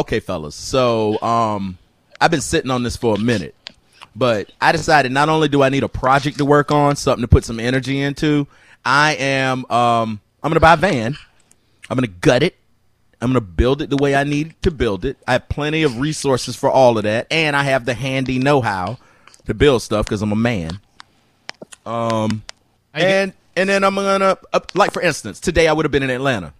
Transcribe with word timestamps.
okay, 0.00 0.20
fellas. 0.20 0.54
So, 0.54 1.20
um, 1.22 1.78
I've 2.20 2.30
been 2.30 2.40
sitting 2.40 2.70
on 2.70 2.82
this 2.82 2.96
for 2.96 3.14
a 3.14 3.18
minute, 3.18 3.54
but 4.14 4.52
I 4.60 4.72
decided 4.72 5.12
not 5.12 5.28
only 5.28 5.48
do 5.48 5.62
I 5.62 5.68
need 5.68 5.82
a 5.82 5.88
project 5.88 6.38
to 6.38 6.44
work 6.44 6.70
on, 6.70 6.96
something 6.96 7.22
to 7.22 7.28
put 7.28 7.44
some 7.44 7.58
energy 7.60 8.00
into, 8.00 8.46
I 8.84 9.14
am, 9.14 9.70
um, 9.70 10.20
I'm 10.42 10.50
gonna 10.50 10.60
buy 10.60 10.74
a 10.74 10.76
van. 10.76 11.16
I'm 11.88 11.96
gonna 11.96 12.06
gut 12.08 12.42
it. 12.42 12.56
I'm 13.20 13.30
gonna 13.30 13.40
build 13.40 13.82
it 13.82 13.90
the 13.90 13.96
way 13.96 14.14
I 14.14 14.24
need 14.24 14.54
to 14.62 14.70
build 14.70 15.04
it. 15.04 15.18
I 15.26 15.32
have 15.32 15.48
plenty 15.48 15.82
of 15.82 15.98
resources 15.98 16.56
for 16.56 16.70
all 16.70 16.96
of 16.96 17.04
that, 17.04 17.26
and 17.30 17.54
I 17.54 17.64
have 17.64 17.84
the 17.84 17.94
handy 17.94 18.38
know-how 18.38 18.98
to 19.46 19.54
build 19.54 19.82
stuff 19.82 20.06
because 20.06 20.22
I'm 20.22 20.32
a 20.32 20.36
man. 20.36 20.80
Um, 21.84 22.42
and 22.94 23.32
and 23.56 23.68
then 23.68 23.84
I'm 23.84 23.94
gonna 23.94 24.38
uh, 24.52 24.60
like 24.74 24.92
for 24.92 25.02
instance, 25.02 25.40
today 25.40 25.68
I 25.68 25.72
would 25.72 25.84
have 25.84 25.92
been 25.92 26.02
in 26.02 26.10
Atlanta, 26.10 26.52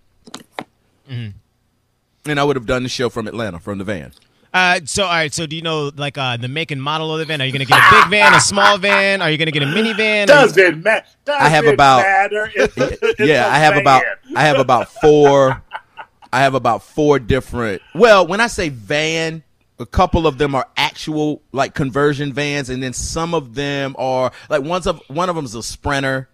and 2.26 2.38
I 2.40 2.44
would 2.44 2.56
have 2.56 2.66
done 2.66 2.82
the 2.82 2.88
show 2.88 3.08
from 3.08 3.26
Atlanta 3.26 3.58
from 3.58 3.78
the 3.78 3.84
van. 3.84 4.12
Uh, 4.52 4.80
so 4.84 5.04
all 5.04 5.10
right. 5.10 5.32
So 5.32 5.46
do 5.46 5.54
you 5.54 5.62
know 5.62 5.92
like 5.96 6.18
uh, 6.18 6.36
the 6.36 6.48
make 6.48 6.70
and 6.72 6.82
model 6.82 7.12
of 7.12 7.20
the 7.20 7.24
van? 7.24 7.40
Are 7.40 7.44
you 7.44 7.52
gonna 7.52 7.64
get 7.64 7.78
a 7.78 8.00
big 8.02 8.10
van, 8.10 8.34
a 8.34 8.40
small 8.40 8.78
van? 8.78 9.22
Are 9.22 9.30
you 9.30 9.38
gonna 9.38 9.52
get 9.52 9.62
a 9.62 9.66
minivan? 9.66 10.18
Are 10.18 10.20
you- 10.22 10.26
Does 10.26 10.56
it 10.56 10.76
matter? 10.84 11.06
Does 11.24 11.36
I 11.40 11.48
have 11.48 11.64
it 11.66 11.74
about- 11.74 12.02
matter? 12.02 12.50
It's 12.54 12.76
a- 12.76 12.98
it's 13.00 13.20
yeah, 13.20 13.46
a 13.46 13.50
I 13.50 13.58
have 13.58 13.74
van. 13.74 13.80
about 13.82 14.02
I 14.34 14.42
have 14.42 14.58
about 14.58 14.88
four 15.00 15.62
I 16.32 16.40
have 16.40 16.54
about 16.54 16.82
four 16.82 17.18
different 17.20 17.80
well, 17.94 18.26
when 18.26 18.40
I 18.40 18.48
say 18.48 18.68
van, 18.70 19.42
a 19.78 19.86
couple 19.86 20.26
of 20.26 20.38
them 20.38 20.54
are 20.56 20.66
actual 20.76 21.42
like 21.52 21.74
conversion 21.74 22.32
vans 22.32 22.70
and 22.70 22.82
then 22.82 22.92
some 22.92 23.34
of 23.34 23.54
them 23.54 23.94
are 23.98 24.32
like 24.48 24.62
one's 24.62 24.88
of 24.88 25.00
one 25.08 25.28
of 25.28 25.36
them 25.36 25.44
is 25.44 25.54
a 25.54 25.62
sprinter. 25.62 26.28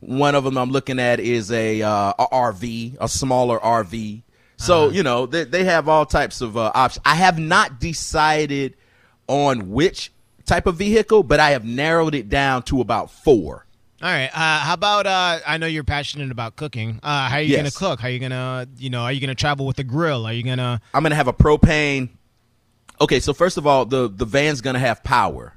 One 0.00 0.34
of 0.36 0.44
them 0.44 0.56
I'm 0.56 0.70
looking 0.70 1.00
at 1.00 1.18
is 1.18 1.50
a 1.50 1.82
uh 1.82 2.12
a 2.16 2.26
RV, 2.32 2.96
a 3.00 3.08
smaller 3.08 3.58
RV. 3.58 4.22
So, 4.58 4.88
you 4.90 5.02
know, 5.02 5.26
they 5.26 5.44
they 5.44 5.64
have 5.64 5.88
all 5.88 6.06
types 6.06 6.40
of 6.40 6.56
uh, 6.56 6.72
options. 6.74 7.02
I 7.04 7.14
have 7.14 7.38
not 7.38 7.78
decided 7.80 8.74
on 9.28 9.70
which 9.70 10.12
type 10.46 10.66
of 10.66 10.76
vehicle, 10.76 11.22
but 11.22 11.40
I 11.40 11.50
have 11.50 11.64
narrowed 11.64 12.14
it 12.14 12.28
down 12.28 12.62
to 12.64 12.80
about 12.80 13.10
4. 13.10 13.66
All 14.02 14.08
right. 14.08 14.26
Uh, 14.32 14.58
how 14.60 14.74
about 14.74 15.06
uh, 15.06 15.40
I 15.46 15.58
know 15.58 15.66
you're 15.66 15.82
passionate 15.84 16.30
about 16.30 16.56
cooking. 16.56 17.00
Uh, 17.02 17.28
how 17.28 17.36
are 17.36 17.40
you 17.42 17.52
Yes. 17.52 17.58
gonna 17.58 17.90
cook? 17.90 18.00
How 18.00 18.08
are 18.08 18.10
you 18.10 18.18
gonna 18.18 18.66
you 18.78 18.90
know? 18.90 19.02
Are 19.02 19.12
you 19.12 19.20
gonna 19.20 19.34
travel 19.34 19.66
with 19.66 19.78
a 19.78 19.84
grill? 19.84 20.26
Are 20.26 20.32
you 20.32 20.42
gonna? 20.42 20.80
I'm 20.94 21.02
gonna 21.02 21.14
have 21.14 21.28
a 21.28 21.32
propane. 21.32 22.10
Okay, 23.00 23.20
so 23.20 23.32
first 23.34 23.56
of 23.58 23.66
all, 23.66 23.84
the 23.84 24.08
the 24.08 24.24
van's 24.24 24.60
gonna 24.62 24.78
have 24.78 25.02
power 25.04 25.52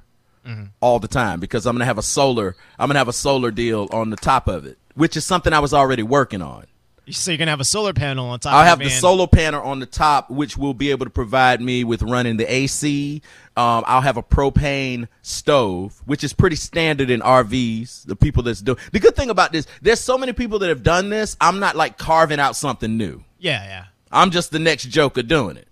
all 0.80 0.98
the 0.98 1.06
time 1.06 1.38
because 1.38 1.64
I'm 1.66 1.74
gonna 1.74 1.84
have 1.84 1.98
a 1.98 2.02
solar. 2.02 2.56
I'm 2.78 2.88
gonna 2.88 2.98
have 2.98 3.08
a 3.08 3.12
solar 3.12 3.50
deal 3.50 3.88
on 3.92 4.10
the 4.10 4.16
top 4.16 4.48
of 4.48 4.66
it, 4.66 4.78
which 4.94 5.16
is 5.16 5.24
something 5.24 5.52
I 5.52 5.60
was 5.60 5.72
already 5.72 6.02
working 6.02 6.42
on. 6.42 6.64
So 7.12 7.30
you're 7.30 7.38
gonna 7.38 7.50
have 7.50 7.60
a 7.60 7.64
solar 7.64 7.92
panel 7.92 8.28
on 8.28 8.40
top. 8.40 8.52
I'll 8.52 8.64
have 8.64 8.78
the, 8.78 8.84
the 8.84 8.90
solar 8.90 9.26
panel 9.26 9.62
on 9.62 9.80
the 9.80 9.86
top, 9.86 10.30
which 10.30 10.56
will 10.56 10.74
be 10.74 10.90
able 10.90 11.06
to 11.06 11.10
provide 11.10 11.60
me 11.60 11.84
with 11.84 12.02
running 12.02 12.36
the 12.36 12.52
AC. 12.52 13.22
Um, 13.56 13.84
I'll 13.86 14.00
have 14.00 14.16
a 14.16 14.22
propane 14.22 15.08
stove, 15.22 16.00
which 16.06 16.24
is 16.24 16.32
pretty 16.32 16.56
standard 16.56 17.10
in 17.10 17.20
RVs. 17.20 18.06
The 18.06 18.16
people 18.16 18.42
that's 18.42 18.60
doing 18.60 18.78
the 18.92 19.00
good 19.00 19.16
thing 19.16 19.30
about 19.30 19.52
this, 19.52 19.66
there's 19.82 20.00
so 20.00 20.16
many 20.16 20.32
people 20.32 20.58
that 20.60 20.68
have 20.68 20.82
done 20.82 21.08
this. 21.10 21.36
I'm 21.40 21.60
not 21.60 21.76
like 21.76 21.98
carving 21.98 22.40
out 22.40 22.56
something 22.56 22.96
new. 22.96 23.24
Yeah, 23.38 23.64
yeah. 23.64 23.84
I'm 24.12 24.30
just 24.30 24.50
the 24.50 24.58
next 24.58 24.84
Joker 24.84 25.22
doing 25.22 25.56
it. 25.56 25.68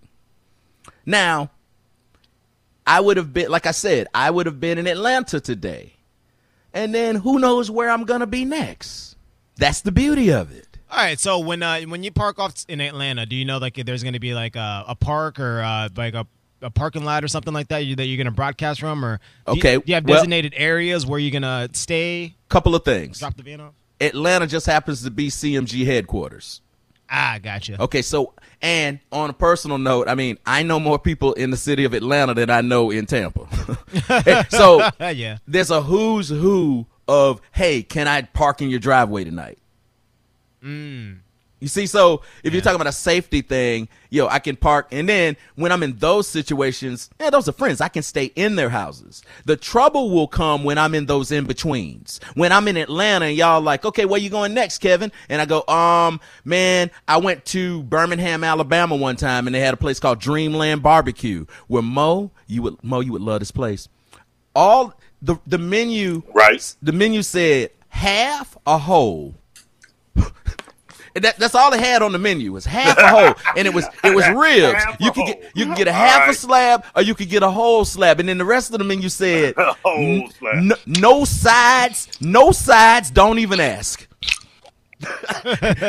Now, 1.04 1.50
I 2.86 3.00
would 3.00 3.16
have 3.16 3.32
been, 3.32 3.50
like 3.50 3.66
I 3.66 3.72
said, 3.72 4.06
I 4.14 4.30
would 4.30 4.46
have 4.46 4.60
been 4.60 4.78
in 4.78 4.86
Atlanta 4.86 5.40
today. 5.40 5.94
And 6.72 6.94
then 6.94 7.16
who 7.16 7.38
knows 7.38 7.70
where 7.70 7.90
I'm 7.90 8.04
going 8.04 8.20
to 8.20 8.26
be 8.26 8.44
next? 8.44 9.16
That's 9.56 9.80
the 9.80 9.92
beauty 9.92 10.30
of 10.30 10.54
it. 10.54 10.67
All 10.90 10.96
right. 10.98 11.18
So 11.18 11.38
when 11.38 11.62
uh, 11.62 11.80
when 11.82 12.02
you 12.02 12.10
park 12.10 12.38
off 12.38 12.54
in 12.68 12.80
Atlanta, 12.80 13.26
do 13.26 13.36
you 13.36 13.44
know 13.44 13.58
like 13.58 13.78
if 13.78 13.86
there's 13.86 14.02
gonna 14.02 14.20
be 14.20 14.34
like 14.34 14.56
a, 14.56 14.84
a 14.88 14.94
park 14.94 15.38
or 15.38 15.60
uh, 15.60 15.88
like 15.96 16.14
a 16.14 16.26
a 16.60 16.70
parking 16.70 17.04
lot 17.04 17.22
or 17.22 17.28
something 17.28 17.54
like 17.54 17.68
that 17.68 17.84
you, 17.86 17.94
that 17.96 18.06
you're 18.06 18.18
gonna 18.18 18.30
broadcast 18.32 18.80
from, 18.80 19.04
or 19.04 19.18
do 19.46 19.52
you- 19.52 19.58
Okay, 19.58 19.76
do 19.76 19.82
you 19.86 19.94
have 19.94 20.04
well- 20.04 20.16
designated 20.16 20.54
areas 20.56 21.06
where 21.06 21.18
you're 21.18 21.30
gonna 21.32 21.68
stay? 21.72 22.34
Couple 22.48 22.74
of 22.74 22.84
things. 22.84 23.20
Drop 23.20 23.36
the 23.36 23.42
van 23.42 23.60
off. 23.60 23.74
Atlanta 24.00 24.46
just 24.46 24.66
happens 24.66 25.02
to 25.04 25.10
be 25.10 25.28
CMG 25.28 25.84
headquarters. 25.84 26.60
Ah, 27.10 27.38
gotcha. 27.42 27.80
Okay, 27.82 28.02
so, 28.02 28.34
and 28.60 29.00
on 29.10 29.30
a 29.30 29.32
personal 29.32 29.78
note, 29.78 30.08
I 30.08 30.14
mean, 30.14 30.36
I 30.44 30.62
know 30.62 30.78
more 30.78 30.98
people 30.98 31.32
in 31.34 31.50
the 31.50 31.56
city 31.56 31.84
of 31.84 31.94
Atlanta 31.94 32.34
than 32.34 32.50
I 32.50 32.60
know 32.60 32.90
in 32.90 33.06
Tampa. 33.06 33.46
so, 34.50 34.88
yeah. 35.00 35.38
there's 35.46 35.70
a 35.70 35.80
who's 35.82 36.28
who 36.28 36.86
of 37.06 37.40
hey, 37.52 37.82
can 37.82 38.06
I 38.08 38.22
park 38.22 38.60
in 38.60 38.68
your 38.68 38.78
driveway 38.78 39.24
tonight? 39.24 39.58
You 41.60 41.66
see, 41.66 41.86
so 41.86 42.22
if 42.44 42.52
you're 42.52 42.62
talking 42.62 42.76
about 42.76 42.86
a 42.86 42.92
safety 42.92 43.40
thing, 43.42 43.88
yo, 44.10 44.28
I 44.28 44.38
can 44.38 44.54
park, 44.54 44.86
and 44.92 45.08
then 45.08 45.36
when 45.56 45.72
I'm 45.72 45.82
in 45.82 45.96
those 45.98 46.28
situations, 46.28 47.10
yeah, 47.18 47.30
those 47.30 47.48
are 47.48 47.52
friends. 47.52 47.80
I 47.80 47.88
can 47.88 48.04
stay 48.04 48.26
in 48.36 48.54
their 48.54 48.68
houses. 48.68 49.22
The 49.44 49.56
trouble 49.56 50.10
will 50.10 50.28
come 50.28 50.62
when 50.62 50.78
I'm 50.78 50.94
in 50.94 51.06
those 51.06 51.32
in 51.32 51.46
betweens. 51.46 52.20
When 52.34 52.52
I'm 52.52 52.68
in 52.68 52.76
Atlanta 52.76 53.24
and 53.24 53.36
y'all 53.36 53.60
like, 53.60 53.84
okay, 53.84 54.04
where 54.04 54.20
you 54.20 54.30
going 54.30 54.54
next, 54.54 54.78
Kevin? 54.78 55.10
And 55.28 55.42
I 55.42 55.46
go, 55.46 55.66
um, 55.66 56.20
man, 56.44 56.92
I 57.08 57.16
went 57.16 57.44
to 57.46 57.82
Birmingham, 57.82 58.44
Alabama 58.44 58.94
one 58.94 59.16
time, 59.16 59.48
and 59.48 59.54
they 59.54 59.60
had 59.60 59.74
a 59.74 59.78
place 59.78 59.98
called 59.98 60.20
Dreamland 60.20 60.84
Barbecue, 60.84 61.44
where 61.66 61.82
Mo, 61.82 62.30
you 62.46 62.62
would 62.62 62.84
Mo, 62.84 63.00
you 63.00 63.10
would 63.10 63.22
love 63.22 63.40
this 63.40 63.50
place. 63.50 63.88
All 64.54 64.94
the 65.20 65.36
the 65.44 65.58
menu 65.58 66.22
Right. 66.32 66.74
the 66.80 66.92
menu 66.92 67.22
said 67.24 67.70
half 67.88 68.56
a 68.64 68.78
whole. 68.78 69.34
That, 71.22 71.36
that's 71.38 71.54
all 71.54 71.72
it 71.72 71.80
had 71.80 72.02
on 72.02 72.12
the 72.12 72.18
menu 72.18 72.52
was 72.52 72.64
half 72.66 72.96
a 72.98 73.08
whole, 73.08 73.34
and 73.56 73.66
it 73.66 73.74
was 73.74 73.86
it 74.04 74.14
was 74.14 74.28
ribs. 74.34 74.82
You 75.00 75.12
could 75.12 75.26
get 75.26 75.50
you 75.54 75.66
could 75.66 75.76
get 75.76 75.88
a 75.88 75.92
half 75.92 76.28
a 76.28 76.34
slab, 76.34 76.84
or 76.96 77.02
you 77.02 77.14
could 77.14 77.28
get 77.28 77.42
a 77.42 77.50
whole 77.50 77.84
slab, 77.84 78.20
and 78.20 78.28
then 78.28 78.38
the 78.38 78.44
rest 78.44 78.72
of 78.72 78.78
the 78.78 78.84
menu 78.84 79.08
said 79.08 79.54
"N- 79.86 80.28
n- 80.52 80.72
no 80.86 81.24
sides, 81.24 82.08
no 82.20 82.52
sides, 82.52 83.10
don't 83.10 83.38
even 83.38 83.60
ask. 83.60 84.06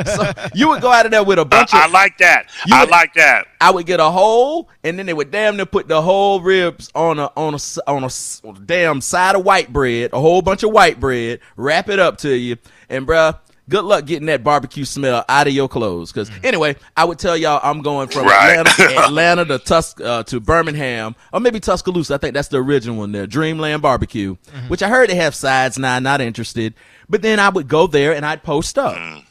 so 0.06 0.32
you 0.54 0.70
would 0.70 0.82
go 0.84 0.92
out 0.92 1.06
of 1.06 1.12
there 1.12 1.24
with 1.24 1.40
a 1.40 1.46
bunch 1.46 1.74
I 1.74 1.86
of. 1.86 1.90
I 1.90 1.94
like 1.94 2.18
that. 2.20 2.46
You 2.68 2.76
I 2.76 2.82
would- 2.82 2.92
like 2.92 3.14
that. 3.16 3.48
I 3.60 3.72
would 3.72 3.86
get 3.88 4.00
a 4.00 4.10
whole, 4.10 4.70
and 4.84 4.98
then 5.00 5.06
they 5.08 5.14
would 5.14 5.32
damn 5.32 5.58
near 5.58 5.66
put 5.66 5.88
the 5.88 6.02
whole 6.02 6.42
ribs 6.42 6.92
on 6.96 7.18
a 7.20 7.26
on 7.36 7.56
a 7.56 7.60
on 7.90 8.04
a, 8.04 8.10
on 8.48 8.56
a 8.56 8.60
damn 8.66 9.02
side 9.02 9.36
of 9.36 9.44
white 9.44 9.74
bread, 9.74 10.12
a 10.14 10.20
whole 10.20 10.42
bunch 10.42 10.64
of 10.64 10.72
white 10.72 11.00
bread, 11.00 11.40
wrap 11.58 11.90
it 11.90 11.98
up 12.00 12.20
to 12.20 12.30
you, 12.36 12.58
and 12.88 13.08
bruh, 13.08 13.38
good 13.70 13.86
luck 13.86 14.06
getting 14.06 14.26
that 14.26 14.44
barbecue 14.44 14.84
smell 14.84 15.24
out 15.30 15.48
of 15.48 15.54
your 15.54 15.70
clothes. 15.70 16.12
Because 16.12 16.30
anyway, 16.44 16.76
I 16.98 17.06
would 17.06 17.20
tell 17.20 17.38
y'all 17.38 17.60
I'm 17.64 17.82
going 17.82 18.10
from 18.10 18.26
Right. 18.26 18.58
Atlanta, 18.58 19.00
Atlanta 19.06 19.46
to 19.46 19.60
Tus 19.60 20.00
uh, 20.02 20.24
to 20.24 20.40
Birmingham, 20.40 21.16
or 21.32 21.40
maybe 21.40 21.60
Tuscaloosa. 21.60 22.16
I 22.16 22.18
think 22.18 22.34
that's 22.34 22.50
the 22.50 22.58
original 22.58 22.98
one 22.98 23.12
there, 23.14 23.28
Dreamland 23.28 23.82
Barbecue, 23.82 24.36
which 24.68 24.84
I 24.84 24.90
heard 24.90 25.10
they 25.10 25.16
have 25.16 25.34
sides. 25.36 25.78
Now, 25.80 26.00
not 26.00 26.20
interested. 26.20 26.74
But 27.08 27.22
then 27.22 27.40
I 27.40 27.50
would 27.50 27.68
go 27.68 27.88
there 27.88 28.14
and 28.14 28.26
I'd 28.26 28.44
post 28.44 28.78
up. 28.78 29.24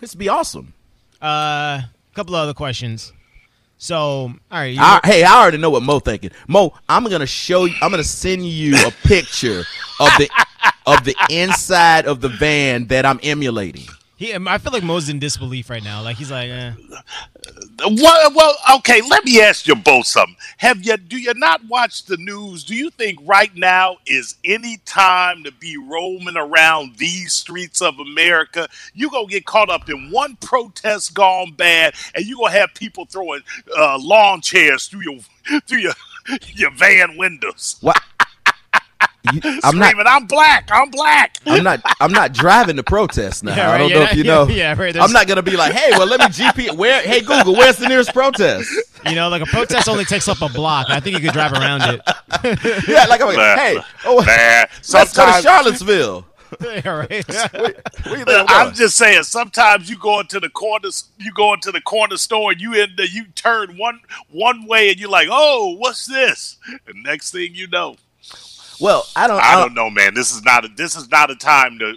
This 0.00 0.14
would 0.14 0.18
be 0.18 0.28
awesome. 0.28 0.74
Uh, 1.22 1.80
a 1.80 1.90
couple 2.14 2.34
of 2.34 2.42
other 2.42 2.54
questions. 2.54 3.12
So, 3.84 3.98
all 3.98 4.34
right. 4.50 4.72
You, 4.72 4.80
I, 4.80 4.98
hey, 5.04 5.24
I 5.24 5.42
already 5.42 5.58
know 5.58 5.68
what 5.68 5.82
Mo 5.82 5.98
thinking. 5.98 6.30
Mo, 6.48 6.72
I'm 6.88 7.04
gonna 7.04 7.26
show 7.26 7.66
you. 7.66 7.74
I'm 7.82 7.90
gonna 7.90 8.02
send 8.02 8.48
you 8.48 8.74
a 8.76 8.90
picture 9.06 9.62
of 10.00 10.08
the 10.16 10.30
of 10.86 11.04
the 11.04 11.14
inside 11.28 12.06
of 12.06 12.22
the 12.22 12.30
van 12.30 12.86
that 12.86 13.04
I'm 13.04 13.20
emulating. 13.22 13.84
He, 14.16 14.34
I 14.34 14.58
feel 14.58 14.72
like 14.72 14.82
Mo's 14.84 15.08
in 15.08 15.18
disbelief 15.18 15.68
right 15.70 15.82
now. 15.82 16.02
Like 16.02 16.16
he's 16.16 16.30
like, 16.30 16.48
eh. 16.48 16.72
Well, 17.80 18.32
well, 18.34 18.56
okay. 18.76 19.00
Let 19.02 19.24
me 19.24 19.40
ask 19.40 19.66
you 19.66 19.74
both 19.74 20.06
something. 20.06 20.36
Have 20.58 20.84
you? 20.84 20.96
Do 20.96 21.18
you 21.18 21.34
not 21.34 21.66
watch 21.68 22.04
the 22.04 22.16
news? 22.16 22.62
Do 22.64 22.74
you 22.74 22.90
think 22.90 23.18
right 23.24 23.54
now 23.56 23.96
is 24.06 24.36
any 24.44 24.78
time 24.86 25.42
to 25.44 25.52
be 25.52 25.76
roaming 25.76 26.36
around 26.36 26.96
these 26.96 27.32
streets 27.34 27.82
of 27.82 27.98
America? 27.98 28.68
You 28.94 29.10
gonna 29.10 29.26
get 29.26 29.44
caught 29.46 29.70
up 29.70 29.90
in 29.90 30.10
one 30.10 30.36
protest 30.36 31.14
gone 31.14 31.52
bad, 31.52 31.94
and 32.14 32.24
you 32.24 32.36
gonna 32.38 32.52
have 32.52 32.70
people 32.74 33.06
throwing 33.06 33.42
uh, 33.76 33.98
lawn 34.00 34.40
chairs 34.40 34.86
through 34.86 35.02
your 35.02 35.20
through 35.66 35.78
your 35.80 35.94
your 36.54 36.70
van 36.70 37.16
windows, 37.16 37.76
What? 37.80 38.00
You- 39.32 39.40
I'm 39.64 39.78
not. 39.78 39.94
"I'm 40.06 40.26
black! 40.26 40.68
I'm 40.72 40.90
black!" 40.90 41.38
I'm 41.46 41.62
not. 41.64 41.80
I'm 42.00 42.12
not 42.12 42.32
driving 42.32 42.76
the 42.76 42.82
protest 42.82 43.42
now. 43.42 43.54
Yeah, 43.64 43.70
I 43.70 43.78
don't 43.78 43.88
yeah, 43.88 43.94
know 43.96 44.02
if 44.02 44.14
you 44.16 44.24
know. 44.24 44.46
Yeah, 44.48 44.54
yeah, 44.74 44.80
right, 44.82 44.96
I'm 44.96 45.12
not 45.12 45.26
gonna 45.26 45.42
be 45.42 45.56
like, 45.56 45.72
hey, 45.72 45.90
well, 45.92 46.06
let 46.06 46.20
me 46.20 46.26
GP. 46.26 46.76
Where? 46.76 47.00
Hey, 47.02 47.20
Google, 47.20 47.54
where's 47.54 47.76
the 47.76 47.88
nearest 47.88 48.12
protest? 48.12 48.68
you 49.06 49.14
know, 49.14 49.28
like 49.28 49.42
a 49.42 49.46
protest 49.46 49.88
only 49.88 50.04
takes 50.04 50.28
up 50.28 50.42
a 50.42 50.48
block. 50.48 50.88
I 50.90 51.00
think 51.00 51.16
you 51.16 51.22
could 51.22 51.32
drive 51.32 51.52
around 51.52 51.82
it. 51.82 52.00
Yeah, 52.88 53.04
like 53.06 53.20
I'm 53.20 53.28
like, 53.28 53.36
Nah, 53.36 53.56
hey, 53.56 53.78
oh, 54.04 54.16
nah, 54.18 54.66
let's 54.92 55.16
go 55.16 55.24
to 55.24 55.42
Charlottesville. 55.42 56.26
yeah, 56.60 56.88
right. 56.88 57.52
Where 57.54 58.18
you 58.18 58.24
I'm 58.26 58.46
I'm 58.48 58.74
just 58.74 58.96
saying. 58.96 59.22
Sometimes 59.22 59.88
you 59.88 59.96
go 59.96 60.20
into 60.20 60.40
the 60.40 60.50
corner, 60.50 60.88
you 61.18 61.32
go 61.32 61.54
into 61.54 61.72
the 61.72 61.80
corner 61.80 62.16
store, 62.16 62.52
and 62.52 62.60
you 62.60 62.74
in 62.74 62.94
the, 62.96 63.08
you 63.08 63.24
turn 63.34 63.76
one 63.78 64.00
one 64.30 64.66
way, 64.66 64.90
and 64.90 65.00
you're 65.00 65.08
like, 65.10 65.28
"Oh, 65.30 65.76
what's 65.78 66.06
this?" 66.06 66.58
And 66.86 67.02
next 67.02 67.30
thing 67.32 67.54
you 67.54 67.66
know, 67.68 67.96
Well, 68.80 69.06
I 69.16 69.26
don't. 69.26 69.40
I 69.40 69.54
don't 69.60 69.74
know, 69.74 69.90
man. 69.90 70.14
This 70.14 70.32
is 70.32 70.42
not 70.44 70.64
a 70.64 70.68
this 70.68 70.96
is 70.96 71.10
not 71.10 71.30
a 71.30 71.36
time 71.36 71.78
to 71.78 71.94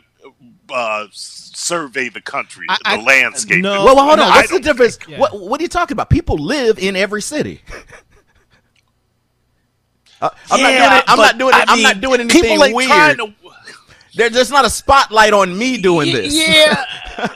uh, 0.74 1.08
survey 1.12 2.10
the 2.10 2.22
country, 2.22 2.66
I- 2.70 2.78
the 2.96 3.02
I- 3.02 3.04
landscape. 3.04 3.62
no. 3.64 3.84
well, 3.86 3.96
well, 3.96 4.06
hold 4.08 4.20
on. 4.20 4.32
I 4.32 4.38
What's 4.38 4.52
the 4.52 4.60
difference? 4.60 5.00
Yeah. 5.08 5.20
What 5.20 5.40
What 5.40 5.60
are 5.60 5.64
you 5.64 5.70
talking 5.70 5.94
about? 5.96 6.10
People 6.10 6.38
live 6.38 6.78
in 6.80 6.96
every 6.96 7.22
city. 7.22 7.62
Uh, 10.20 10.30
I'm 10.50 10.62
not 10.62 10.74
Yeah, 10.74 10.90
doing 10.90 10.98
it. 10.98 11.04
I'm 11.08 11.18
not 11.20 11.38
doing 11.38 11.54
it. 11.54 11.70
I 11.70 11.74
I'm 11.74 11.82
not 11.84 12.02
doing 12.02 12.20
anything 12.22 12.42
people 12.42 12.64
ain't 12.64 12.76
weird. 12.76 12.90
trying 12.90 13.18
to- 13.18 13.34
There, 14.16 14.30
there's 14.32 14.50
not 14.50 14.66
a 14.66 14.70
spotlight 14.70 15.32
on 15.32 15.56
me 15.56 15.80
doing 15.80 16.12
this. 16.12 16.34
Yeah. 16.36 16.84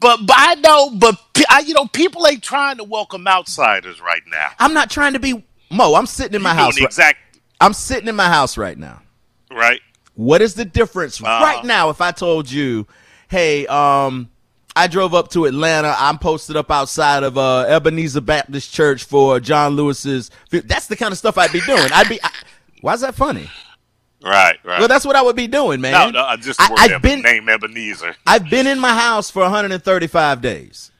but 0.00 0.24
but 0.26 0.34
I 0.38 0.54
know, 0.54 0.90
but 0.96 1.16
I, 1.50 1.60
you 1.60 1.74
know, 1.74 1.84
people 1.86 2.26
ain't 2.26 2.42
trying 2.42 2.78
to 2.78 2.84
welcome 2.84 3.28
outsiders 3.28 4.00
right 4.00 4.22
now. 4.26 4.52
I'm 4.58 4.72
not 4.72 4.88
trying 4.90 5.12
to 5.12 5.18
be 5.18 5.44
Mo. 5.70 5.94
I'm 5.96 6.06
sitting 6.06 6.34
in 6.34 6.40
my 6.40 6.52
You 6.52 6.56
doing 6.56 6.64
house. 6.64 6.74
the 6.76 6.80
Right, 6.80 6.86
exact 6.86 7.18
I'm 7.60 7.72
sitting 7.72 8.08
in 8.08 8.16
my 8.16 8.28
house 8.28 8.56
right 8.56 8.78
now. 8.78 9.02
right. 9.50 9.80
What 10.14 10.42
is 10.42 10.54
the 10.54 10.64
difference 10.64 11.22
Uh-huh. 11.22 11.44
right 11.44 11.64
now 11.64 11.90
if 11.90 12.00
I 12.00 12.10
told 12.10 12.50
you, 12.50 12.88
hey, 13.28 13.66
um, 13.68 14.28
I 14.74 14.88
drove 14.88 15.14
up 15.14 15.28
to 15.30 15.44
Atlanta. 15.44 15.94
I'm 15.96 16.18
posted 16.18 16.56
up 16.56 16.70
outside 16.72 17.22
of 17.22 17.38
uh, 17.38 17.60
Ebenezer 17.68 18.20
Baptist 18.20 18.72
Church 18.72 19.04
for 19.04 19.38
John 19.38 19.76
Lewis's. 19.76 20.30
That's 20.50 20.86
the 20.88 20.96
kind 20.96 21.12
of 21.12 21.18
stuff 21.18 21.38
I'd 21.38 21.52
be 21.52 21.60
doing. 21.60 21.88
I'd 21.92 22.08
be. 22.08 22.20
I, 22.22 22.30
why 22.80 22.94
is 22.94 23.00
that 23.02 23.14
funny? 23.14 23.48
Right, 24.22 24.56
right. 24.64 24.80
Well, 24.80 24.88
that's 24.88 25.04
what 25.04 25.14
I 25.14 25.22
would 25.22 25.36
be 25.36 25.46
doing, 25.46 25.80
man. 25.80 25.92
no, 25.92 26.10
no, 26.20 26.24
I 26.26 26.34
just 26.36 26.60
I- 26.60 26.88
Eb- 26.92 27.02
been- 27.02 27.22
name 27.22 27.48
Ebenezer. 27.48 28.16
I've 28.26 28.50
been 28.50 28.66
in 28.66 28.80
my 28.80 28.92
house 28.98 29.30
for 29.30 29.42
135 29.42 30.40
days. 30.40 30.90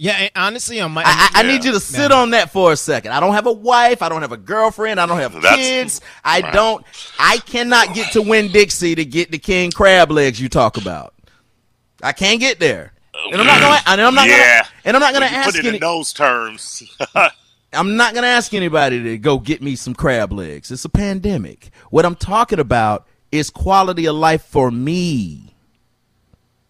Yeah, 0.00 0.12
and 0.12 0.30
honestly, 0.36 0.80
on 0.80 0.92
my 0.92 1.02
I, 1.04 1.30
I, 1.34 1.40
I 1.40 1.42
need 1.42 1.64
you 1.64 1.72
to 1.72 1.80
sit 1.80 2.10
Yeah. 2.12 2.18
on 2.18 2.30
that 2.30 2.50
for 2.52 2.72
a 2.72 2.76
second. 2.76 3.10
I 3.12 3.18
don't 3.18 3.34
have 3.34 3.46
a 3.46 3.52
wife. 3.52 4.00
I 4.00 4.08
don't 4.08 4.22
have 4.22 4.30
a 4.30 4.36
girlfriend. 4.36 5.00
I 5.00 5.06
don't 5.06 5.18
have 5.18 5.32
That's- 5.32 5.56
kids. 5.56 6.00
I 6.24 6.40
right. 6.40 6.52
don't. 6.52 6.84
I 7.18 7.38
cannot 7.38 7.94
get 7.94 8.12
to 8.12 8.22
Winn-Dixie 8.22 8.94
to 8.94 9.04
get 9.04 9.32
the 9.32 9.38
king 9.38 9.72
crab 9.72 10.12
legs 10.12 10.40
you 10.40 10.48
talk 10.48 10.76
about. 10.76 11.14
I 12.00 12.12
can't 12.12 12.38
get 12.38 12.60
there, 12.60 12.92
and 13.32 13.40
I'm 13.40 13.46
not 13.46 13.60
gonna. 13.60 13.80
And 13.88 14.00
I'm 14.00 14.14
not 14.14 14.28
Yeah. 14.28 14.62
gonna. 14.62 14.68
And 14.84 14.96
I'm 14.96 15.00
not 15.00 15.12
gonna 15.14 15.26
ask 15.26 15.46
put 15.50 15.56
it 15.56 15.66
any. 15.66 15.76
in 15.78 15.80
those 15.80 16.12
terms. 16.12 16.82
I'm 17.72 17.96
not 17.96 18.14
gonna 18.14 18.28
ask 18.28 18.54
anybody 18.54 19.02
to 19.02 19.18
go 19.18 19.38
get 19.40 19.60
me 19.60 19.74
some 19.74 19.94
crab 19.94 20.32
legs. 20.32 20.70
It's 20.70 20.84
a 20.84 20.88
pandemic. 20.88 21.70
What 21.90 22.06
I'm 22.06 22.14
talking 22.14 22.60
about 22.60 23.06
is 23.32 23.50
quality 23.50 24.06
of 24.06 24.14
life 24.14 24.42
for 24.44 24.70
me. 24.70 25.54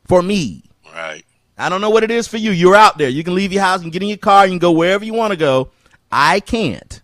For 0.06 0.22
me. 0.22 0.62
right. 0.94 1.24
I 1.58 1.68
don't 1.68 1.80
know 1.80 1.90
what 1.90 2.04
it 2.04 2.10
is 2.10 2.28
for 2.28 2.36
you. 2.36 2.50
You're 2.52 2.76
out 2.76 2.98
there. 2.98 3.08
You 3.08 3.24
can 3.24 3.34
leave 3.34 3.52
your 3.52 3.62
house 3.62 3.82
and 3.82 3.90
get 3.92 4.00
in 4.02 4.08
your 4.08 4.16
car. 4.18 4.46
You 4.46 4.52
can 4.52 4.58
go 4.58 4.72
wherever 4.72 5.04
you 5.04 5.12
want 5.14 5.32
to 5.32 5.36
go. 5.36 5.70
I 6.10 6.40
can't. 6.40 7.00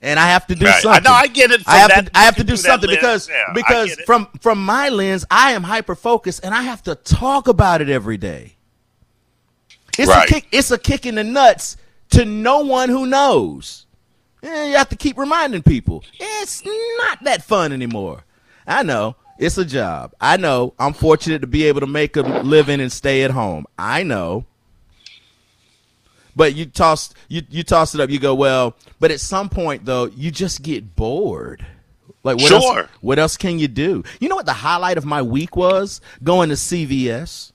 And 0.00 0.18
I 0.20 0.26
have 0.28 0.46
to 0.46 0.54
do 0.54 0.64
Mm-hmm. 0.64 0.72
Right. 0.72 0.82
Something. 0.82 1.02
No, 1.04 1.12
I 1.12 1.26
get 1.26 1.50
it 1.50 1.62
I 1.66 1.78
have 1.78 1.88
that- 1.90 2.06
to. 2.06 2.18
I 2.18 2.22
have 2.22 2.36
to 2.36 2.44
do 2.44 2.52
do 2.52 2.56
something 2.56 2.88
because 2.88 3.28
Yeah, 3.28 3.52
because 3.52 3.94
from 4.06 4.28
from 4.40 4.64
my 4.64 4.88
lens, 4.90 5.24
I 5.30 5.52
am 5.52 5.64
hyper 5.64 5.94
focused 5.96 6.44
and 6.44 6.54
I 6.54 6.62
have 6.62 6.82
to 6.84 6.94
talk 6.94 7.48
about 7.48 7.80
it 7.80 7.88
every 7.88 8.16
day. 8.16 8.54
It's 9.98 10.08
Right. 10.08 10.30
a 10.30 10.32
kick. 10.32 10.46
It's 10.52 10.70
a 10.70 10.78
kick 10.78 11.04
in 11.04 11.16
the 11.16 11.24
nuts 11.24 11.76
to 12.10 12.24
no 12.24 12.60
one 12.60 12.88
who 12.90 13.06
knows. 13.06 13.86
Yeah, 14.40 14.66
you 14.66 14.76
have 14.76 14.88
to 14.90 14.96
keep 14.96 15.18
reminding 15.18 15.62
people. 15.64 16.04
It's 16.20 16.62
not 17.00 17.24
that 17.24 17.42
fun 17.42 17.72
anymore. 17.72 18.22
I 18.68 18.84
know. 18.84 19.16
It's 19.38 19.56
a 19.56 19.64
job. 19.64 20.12
I 20.20 20.36
know. 20.36 20.74
I'm 20.78 20.92
fortunate 20.92 21.40
to 21.40 21.46
be 21.46 21.64
able 21.64 21.80
to 21.80 21.86
make 21.86 22.16
a 22.16 22.22
living 22.22 22.80
and 22.80 22.90
stay 22.92 23.22
at 23.22 23.30
home. 23.30 23.66
I 23.78 24.02
know. 24.02 24.44
But 26.34 26.54
you 26.54 26.66
toss 26.66 27.12
you 27.28 27.42
you 27.48 27.62
toss 27.62 27.94
it 27.94 28.00
up. 28.00 28.10
You 28.10 28.18
go 28.18 28.34
well. 28.34 28.74
But 29.00 29.10
at 29.10 29.20
some 29.20 29.48
point 29.48 29.84
though, 29.84 30.06
you 30.06 30.30
just 30.30 30.62
get 30.62 30.94
bored. 30.96 31.64
Like 32.24 32.36
what 32.36 32.46
Sure. 32.48 32.78
else? 32.80 32.88
What 33.00 33.18
else 33.18 33.36
can 33.36 33.58
you 33.58 33.68
do? 33.68 34.02
You 34.20 34.28
know 34.28 34.36
what 34.36 34.46
the 34.46 34.52
highlight 34.52 34.98
of 34.98 35.04
my 35.04 35.22
week 35.22 35.56
was? 35.56 36.00
Going 36.22 36.48
to 36.48 36.54
CVS 36.56 37.52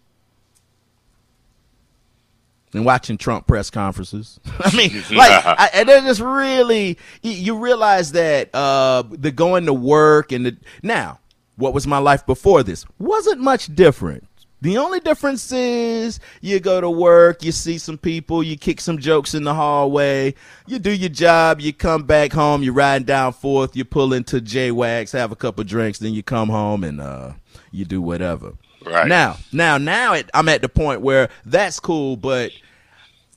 and 2.74 2.86
watching 2.86 3.18
Trump 3.18 3.46
press 3.48 3.70
conferences. 3.70 4.40
I 4.60 4.76
mean, 4.76 4.92
like, 5.12 5.32
I, 5.46 5.70
and 5.74 5.88
they're 5.90 6.02
just 6.02 6.22
really 6.22 6.98
you, 7.22 7.32
you 7.32 7.58
realize 7.58 8.14
that 8.14 8.54
uh, 8.54 9.04
the 9.10 9.32
going 9.32 9.66
to 9.66 9.74
work 9.74 10.32
and 10.32 10.46
the 10.46 10.58
now. 10.82 11.20
What 11.56 11.74
was 11.74 11.86
my 11.86 12.00
life 12.00 12.26
before 12.26 12.64
this? 12.64 12.86
Wasn't 13.00 13.40
much 13.40 13.74
different. 13.74 14.28
The 14.64 14.78
only 14.78 15.02
difference 15.02 15.52
is 15.52 16.22
you 16.40 16.62
go 16.62 16.80
to 16.80 16.90
work, 16.90 17.44
you 17.44 17.52
see 17.52 17.78
some 17.78 17.98
people, 17.98 18.42
you 18.42 18.58
kick 18.58 18.80
some 18.80 18.98
jokes 18.98 19.34
in 19.34 19.44
the 19.44 19.54
hallway, 19.54 20.36
you 20.68 20.80
do 20.80 20.90
your 20.90 21.10
job, 21.10 21.60
you 21.60 21.74
come 21.74 22.04
back 22.04 22.32
home, 22.32 22.64
you're 22.64 22.74
riding 22.74 23.06
down 23.06 23.34
forth, 23.34 23.76
you 23.76 23.84
pull 23.84 24.14
into 24.14 24.40
J 24.40 24.72
Wags, 24.72 25.12
have 25.12 25.34
a 25.34 25.36
couple 25.36 25.66
drinks, 25.66 26.00
then 26.00 26.14
you 26.14 26.24
come 26.24 26.48
home 26.48 26.86
and 26.86 27.02
uh, 27.02 27.34
you 27.72 27.84
do 27.84 28.02
whatever. 28.02 28.54
Right. 28.86 29.06
Now, 29.06 29.36
now, 29.52 29.78
now 29.78 30.14
it, 30.14 30.30
I'm 30.34 30.48
at 30.48 30.62
the 30.62 30.70
point 30.70 31.02
where 31.02 31.28
that's 31.44 31.82
cool, 31.82 32.16
but 32.16 32.54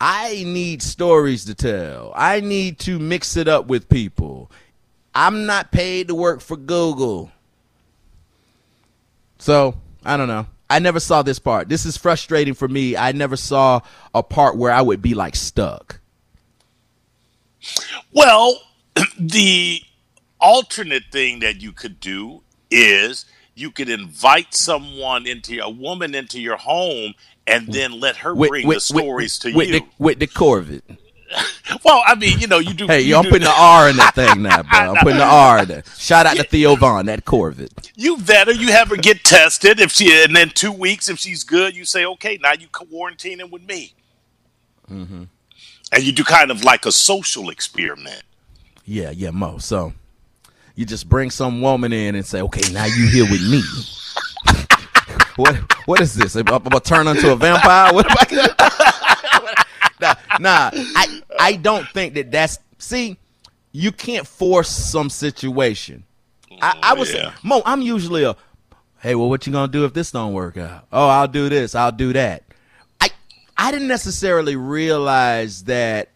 I 0.00 0.44
need 0.46 0.80
stories 0.80 1.44
to 1.46 1.56
tell. 1.56 2.12
I 2.14 2.38
need 2.38 2.78
to 2.80 3.00
mix 3.00 3.36
it 3.36 3.48
up 3.48 3.66
with 3.66 3.88
people. 3.88 4.48
I'm 5.12 5.44
not 5.46 5.72
paid 5.72 6.06
to 6.06 6.14
work 6.14 6.40
for 6.40 6.56
Google. 6.56 7.32
So, 9.38 9.76
I 10.04 10.16
don't 10.16 10.28
know. 10.28 10.46
I 10.68 10.78
never 10.78 10.98
saw 10.98 11.22
this 11.22 11.38
part. 11.38 11.68
This 11.68 11.86
is 11.86 11.96
frustrating 11.96 12.54
for 12.54 12.66
me. 12.66 12.96
I 12.96 13.12
never 13.12 13.36
saw 13.36 13.80
a 14.14 14.22
part 14.22 14.56
where 14.56 14.72
I 14.72 14.82
would 14.82 15.00
be 15.00 15.14
like 15.14 15.36
stuck. 15.36 16.00
Well, 18.12 18.60
the 19.18 19.80
alternate 20.40 21.04
thing 21.12 21.40
that 21.40 21.60
you 21.60 21.72
could 21.72 22.00
do 22.00 22.42
is 22.70 23.26
you 23.54 23.70
could 23.70 23.88
invite 23.88 24.54
someone 24.54 25.26
into 25.26 25.58
a 25.62 25.70
woman 25.70 26.14
into 26.14 26.40
your 26.40 26.56
home 26.56 27.14
and 27.46 27.72
then 27.72 28.00
let 28.00 28.16
her 28.18 28.34
bring 28.34 28.68
the 28.68 28.80
stories 28.80 29.38
to 29.38 29.54
with 29.54 29.68
you. 29.68 29.80
The, 29.80 29.86
with 29.98 30.18
the 30.18 30.26
Corvette. 30.26 30.82
well, 31.84 32.02
I 32.06 32.14
mean, 32.14 32.38
you 32.38 32.46
know, 32.46 32.58
you 32.58 32.74
do. 32.74 32.86
Hey, 32.86 33.00
you 33.02 33.16
I'm 33.16 33.24
do- 33.24 33.30
putting 33.30 33.46
the 33.46 33.54
R 33.54 33.88
in 33.88 33.96
that 33.96 34.14
thing 34.14 34.42
now, 34.42 34.62
bro. 34.70 34.78
I'm 34.78 34.96
putting 34.96 35.18
the 35.18 35.24
R 35.24 35.60
in 35.60 35.68
there. 35.68 35.82
Shout 35.96 36.26
out 36.26 36.36
to 36.36 36.44
Theo 36.44 36.76
Von, 36.76 37.06
that 37.06 37.24
Corvette. 37.24 37.92
You 37.96 38.18
vet 38.18 38.46
her. 38.46 38.52
You 38.52 38.68
have 38.68 38.88
her 38.88 38.96
get 38.96 39.24
tested. 39.24 39.80
If 39.80 39.92
she, 39.92 40.24
and 40.24 40.34
then 40.34 40.50
two 40.50 40.72
weeks, 40.72 41.08
if 41.08 41.18
she's 41.18 41.44
good, 41.44 41.76
you 41.76 41.84
say, 41.84 42.04
okay, 42.04 42.38
now 42.42 42.52
you 42.52 42.68
quarantining 42.68 43.50
with 43.50 43.62
me. 43.66 43.94
Mm-hmm. 44.90 45.24
And 45.92 46.02
you 46.02 46.12
do 46.12 46.24
kind 46.24 46.50
of 46.50 46.64
like 46.64 46.86
a 46.86 46.92
social 46.92 47.50
experiment. 47.50 48.22
Yeah, 48.84 49.10
yeah, 49.10 49.30
Mo. 49.30 49.58
So 49.58 49.92
you 50.74 50.84
just 50.84 51.08
bring 51.08 51.30
some 51.30 51.60
woman 51.60 51.92
in 51.92 52.14
and 52.14 52.24
say, 52.24 52.40
okay, 52.42 52.72
now 52.72 52.84
you 52.84 53.08
here 53.08 53.24
with 53.24 53.42
me. 53.42 53.62
what 55.36 55.56
what 55.86 56.00
is 56.00 56.14
this? 56.14 56.34
I'm, 56.36 56.48
I'm 56.48 56.62
gonna 56.62 56.80
turn 56.80 57.08
into 57.08 57.32
a 57.32 57.36
vampire? 57.36 57.92
What 57.92 58.10
am 58.10 58.16
I 58.18 59.05
nah, 60.00 60.14
nah, 60.40 60.70
I 60.72 61.22
I 61.38 61.56
don't 61.56 61.86
think 61.88 62.14
that 62.14 62.30
that's 62.30 62.58
see, 62.78 63.18
you 63.72 63.92
can't 63.92 64.26
force 64.26 64.68
some 64.68 65.10
situation. 65.10 66.04
I, 66.60 66.78
I 66.82 66.94
was 66.94 67.12
yeah. 67.12 67.34
Mo, 67.42 67.62
I'm 67.64 67.82
usually 67.82 68.24
a 68.24 68.36
hey, 69.00 69.14
well 69.14 69.28
what 69.28 69.46
you 69.46 69.52
gonna 69.52 69.70
do 69.70 69.84
if 69.84 69.92
this 69.92 70.10
don't 70.10 70.32
work 70.32 70.56
out? 70.56 70.86
Oh, 70.92 71.08
I'll 71.08 71.28
do 71.28 71.48
this, 71.48 71.74
I'll 71.74 71.92
do 71.92 72.12
that. 72.12 72.42
I 73.00 73.10
I 73.56 73.70
didn't 73.70 73.88
necessarily 73.88 74.56
realize 74.56 75.64
that 75.64 76.10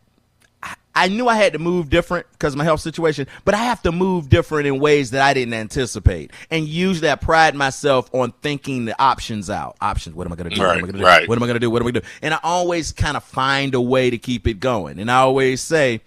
I 0.94 1.08
knew 1.08 1.28
I 1.28 1.36
had 1.36 1.52
to 1.52 1.58
move 1.60 1.88
different 1.88 2.26
because 2.32 2.56
my 2.56 2.64
health 2.64 2.80
situation, 2.80 3.26
but 3.44 3.54
I 3.54 3.58
have 3.58 3.80
to 3.82 3.92
move 3.92 4.28
different 4.28 4.66
in 4.66 4.80
ways 4.80 5.12
that 5.12 5.22
I 5.22 5.32
didn't 5.34 5.54
anticipate. 5.54 6.32
And 6.50 6.66
usually 6.66 7.08
I 7.08 7.14
pride 7.14 7.54
myself 7.54 8.12
on 8.12 8.32
thinking 8.42 8.86
the 8.86 9.00
options 9.00 9.48
out. 9.48 9.76
Options. 9.80 10.16
What 10.16 10.26
am 10.26 10.32
I 10.32 10.36
going 10.36 10.50
to 10.50 10.56
do? 10.56 10.60
what 10.60 10.70
am 10.70 10.70
I 10.70 10.74
Right, 10.74 10.80
going 10.80 10.92
to 10.94 10.98
do? 10.98 11.04
right. 11.04 11.28
What 11.28 11.38
am 11.38 11.42
I 11.42 11.46
going 11.46 11.54
to 11.54 11.60
do? 11.60 11.70
What 11.70 11.82
am 11.82 11.88
I 11.88 11.90
going 11.92 11.94
to 11.94 12.00
do? 12.00 12.06
And 12.22 12.34
I 12.34 12.40
always 12.42 12.90
kind 12.92 13.16
of 13.16 13.22
find 13.22 13.74
a 13.74 13.80
way 13.80 14.10
to 14.10 14.18
keep 14.18 14.46
it 14.48 14.54
going. 14.54 14.98
And 14.98 15.10
I 15.10 15.18
always 15.18 15.60
say, 15.60 16.00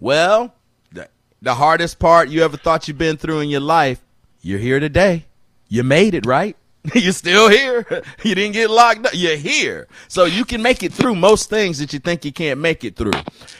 well, 0.00 0.52
the, 0.92 1.08
the 1.40 1.54
hardest 1.54 1.98
part 2.00 2.28
you 2.28 2.42
ever 2.42 2.56
thought 2.56 2.88
you've 2.88 2.98
been 2.98 3.16
through 3.16 3.40
in 3.40 3.48
your 3.50 3.60
life, 3.60 4.00
you're 4.42 4.58
here 4.58 4.80
today. 4.80 5.26
You 5.68 5.84
made 5.84 6.14
it, 6.14 6.26
right? 6.26 6.56
You're 6.94 7.12
still 7.12 7.48
here. 7.48 7.86
You 8.22 8.34
didn't 8.34 8.52
get 8.52 8.70
locked 8.70 9.06
up. 9.06 9.12
You're 9.14 9.36
here. 9.36 9.86
So 10.08 10.24
you 10.24 10.44
can 10.44 10.62
make 10.62 10.82
it 10.82 10.92
through 10.92 11.14
most 11.14 11.50
things 11.50 11.78
that 11.78 11.92
you 11.92 11.98
think 11.98 12.24
you 12.24 12.32
can't 12.32 12.60
make 12.60 12.84
it 12.84 12.96
through. 12.96 13.12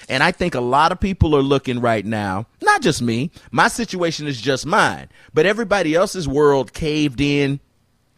And 0.09 0.23
I 0.23 0.33
think 0.33 0.55
a 0.55 0.61
lot 0.61 0.93
of 0.93 1.01
people 1.01 1.37
are 1.37 1.43
looking 1.43 1.81
right 1.81 2.05
now, 2.05 2.47
not 2.63 2.83
just 2.83 3.03
me. 3.03 3.31
My 3.51 3.69
situation 3.69 4.27
is 4.27 4.41
just 4.41 4.65
mine, 4.67 5.09
but 5.35 5.47
everybody 5.47 5.95
else's 5.95 6.27
world 6.27 6.73
caved 6.73 7.21
in 7.21 7.61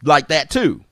like 0.03 0.29
that 0.29 0.49
too. 0.49 0.83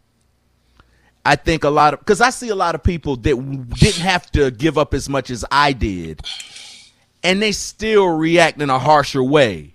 I 1.26 1.36
think 1.36 1.64
a 1.64 1.70
lot 1.70 1.94
of, 1.94 2.06
cause 2.06 2.22
I 2.22 2.30
see 2.30 2.50
a 2.50 2.56
lot 2.56 2.76
of 2.76 2.84
people 2.84 3.16
that 3.18 3.70
didn't 3.76 4.02
have 4.02 4.30
to 4.32 4.52
give 4.52 4.78
up 4.78 4.94
as 4.94 5.10
much 5.10 5.30
as 5.30 5.44
I 5.52 5.74
did 5.74 6.22
and 7.24 7.42
they 7.42 7.52
still 7.52 8.08
react 8.08 8.62
in 8.62 8.70
a 8.70 8.78
harsher 8.78 9.24
way. 9.24 9.75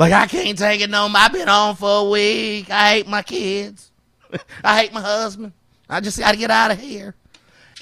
Like 0.00 0.14
I 0.14 0.26
can't 0.28 0.56
take 0.56 0.80
it 0.80 0.88
no 0.88 1.10
more. 1.10 1.20
I've 1.20 1.30
been 1.30 1.50
on 1.50 1.76
for 1.76 2.06
a 2.06 2.08
week. 2.08 2.70
I 2.70 2.94
hate 2.94 3.06
my 3.06 3.20
kids. 3.20 3.90
I 4.64 4.80
hate 4.80 4.94
my 4.94 5.02
husband. 5.02 5.52
I 5.90 6.00
just 6.00 6.18
got 6.18 6.32
to 6.32 6.38
get 6.38 6.50
out 6.50 6.70
of 6.70 6.80
here. 6.80 7.14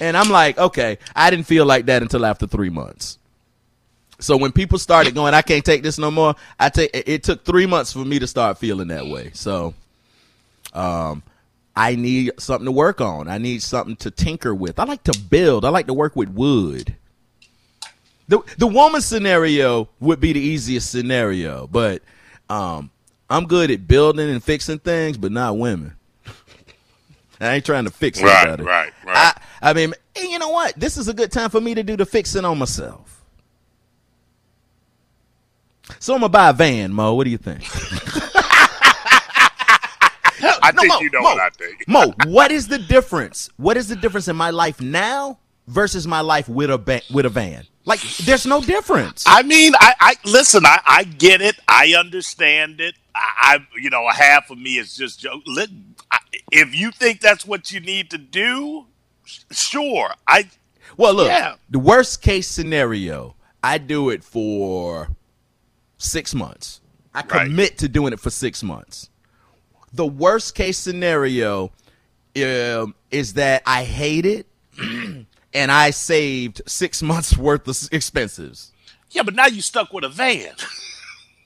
And 0.01 0.17
I'm 0.17 0.29
like, 0.29 0.57
okay, 0.57 0.97
I 1.15 1.29
didn't 1.29 1.45
feel 1.45 1.65
like 1.65 1.85
that 1.85 2.01
until 2.01 2.25
after 2.25 2.45
three 2.45 2.69
months. 2.69 3.19
So 4.19 4.35
when 4.35 4.51
people 4.51 4.77
started 4.79 5.15
going, 5.15 5.33
I 5.33 5.41
can't 5.41 5.63
take 5.63 5.81
this 5.81 5.97
no 5.97 6.11
more. 6.11 6.35
I 6.59 6.67
take. 6.67 6.89
It 6.93 7.23
took 7.23 7.45
three 7.45 7.65
months 7.65 7.93
for 7.93 8.03
me 8.03 8.19
to 8.19 8.27
start 8.27 8.57
feeling 8.57 8.89
that 8.89 9.07
way. 9.07 9.31
So, 9.33 9.73
um, 10.73 11.23
I 11.73 11.95
need 11.95 12.31
something 12.37 12.65
to 12.65 12.71
work 12.73 12.99
on. 12.99 13.29
I 13.29 13.37
need 13.37 13.61
something 13.61 13.95
to 13.95 14.11
tinker 14.11 14.53
with. 14.53 14.77
I 14.77 14.83
like 14.83 15.03
to 15.03 15.17
build. 15.17 15.63
I 15.63 15.69
like 15.69 15.87
to 15.87 15.93
work 15.93 16.17
with 16.17 16.27
wood. 16.27 16.97
The 18.29 18.41
the 18.59 18.67
woman 18.67 19.01
scenario 19.01 19.89
would 20.01 20.21
be 20.21 20.33
the 20.33 20.41
easiest 20.41 20.91
scenario, 20.91 21.67
but 21.67 22.03
um, 22.49 22.91
I'm 23.29 23.45
good 23.47 23.71
at 23.71 23.87
building 23.87 24.29
and 24.29 24.43
fixing 24.43 24.79
things, 24.79 25.17
but 25.17 25.33
not 25.33 25.57
women. 25.57 25.95
I 27.41 27.55
ain't 27.55 27.65
trying 27.65 27.85
to 27.85 27.91
fix 27.91 28.21
Right, 28.21 28.47
anybody. 28.47 28.63
right, 28.63 28.93
right. 29.05 29.33
I, 29.63 29.71
I 29.71 29.73
mean, 29.73 29.95
you 30.17 30.39
know 30.39 30.49
what? 30.51 30.75
This 30.79 30.97
is 30.97 31.09
a 31.09 31.15
good 31.15 31.31
time 31.31 31.49
for 31.51 31.61
me 31.61 31.75
to 31.75 31.83
do 31.83 31.97
the 31.97 32.05
fixing 32.05 32.45
on 32.45 32.59
myself. 32.59 33.23
So 35.99 36.13
I'm 36.15 36.21
gonna 36.21 36.29
buy 36.29 36.49
a 36.49 36.53
van, 36.53 36.93
Mo. 36.93 37.15
What 37.15 37.25
do 37.25 37.31
you 37.31 37.37
think? 37.39 37.63
I 40.61 40.71
No, 40.73 40.81
think 40.81 40.89
Mo, 40.89 40.99
you 41.01 41.09
know 41.11 41.23
Mo, 41.23 41.29
what 41.29 41.39
I 41.39 41.49
think. 41.49 41.87
Mo, 41.87 42.13
what 42.25 42.51
is 42.51 42.67
the 42.67 42.77
difference? 42.79 43.49
What 43.57 43.77
is 43.77 43.87
the 43.89 43.95
difference 43.95 44.27
in 44.27 44.35
my 44.35 44.51
life 44.51 44.81
now 44.81 45.39
versus 45.67 46.07
my 46.07 46.21
life 46.21 46.47
with 46.49 46.69
a 46.71 46.77
ba- 46.77 47.01
with 47.11 47.25
a 47.25 47.29
van? 47.29 47.65
Like, 47.89 48.01
there's 48.17 48.45
no 48.45 48.61
difference. 48.61 49.23
I 49.25 49.41
mean, 49.41 49.73
I, 49.75 49.93
I 49.99 50.13
listen. 50.23 50.63
I, 50.63 50.79
I 50.85 51.03
get 51.05 51.41
it. 51.41 51.55
I 51.67 51.95
understand 51.97 52.79
it. 52.79 52.93
I, 53.15 53.57
I 53.57 53.67
you 53.81 53.89
know, 53.89 54.07
half 54.09 54.51
of 54.51 54.59
me 54.59 54.77
is 54.77 54.95
just 54.95 55.19
joke. 55.19 55.41
If 56.51 56.75
you 56.75 56.91
think 56.91 57.19
that's 57.19 57.45
what 57.47 57.71
you 57.71 57.79
need 57.79 58.11
to 58.11 58.19
do, 58.19 58.85
sure. 59.51 60.11
I 60.27 60.49
Well, 60.97 61.15
look, 61.15 61.27
Yeah. 61.29 61.55
the 61.67 61.79
worst 61.79 62.21
case 62.21 62.47
scenario, 62.47 63.35
I 63.63 63.79
do 63.79 64.11
it 64.11 64.23
for 64.23 65.09
six 65.97 66.35
months. 66.35 66.81
I 67.15 67.21
Right. 67.21 67.47
commit 67.47 67.79
to 67.79 67.89
doing 67.89 68.13
it 68.13 68.19
for 68.19 68.29
six 68.29 68.61
months. 68.61 69.09
The 69.91 70.05
worst 70.05 70.53
case 70.53 70.77
scenario 70.77 71.71
um, 72.37 72.93
is 73.09 73.33
that 73.33 73.63
I 73.65 73.83
hate 73.83 74.27
it 74.27 74.45
and 75.53 75.71
I 75.71 75.89
saved 75.91 76.61
six 76.67 77.01
months 77.11 77.37
worth 77.37 77.67
of 77.67 77.89
expenses. 77.93 78.71
yeah, 79.11 79.23
but 79.23 79.35
now 79.35 79.47
you 79.47 79.61
stuck 79.61 79.91
with 79.93 80.03
a 80.03 80.09
van. 80.09 80.53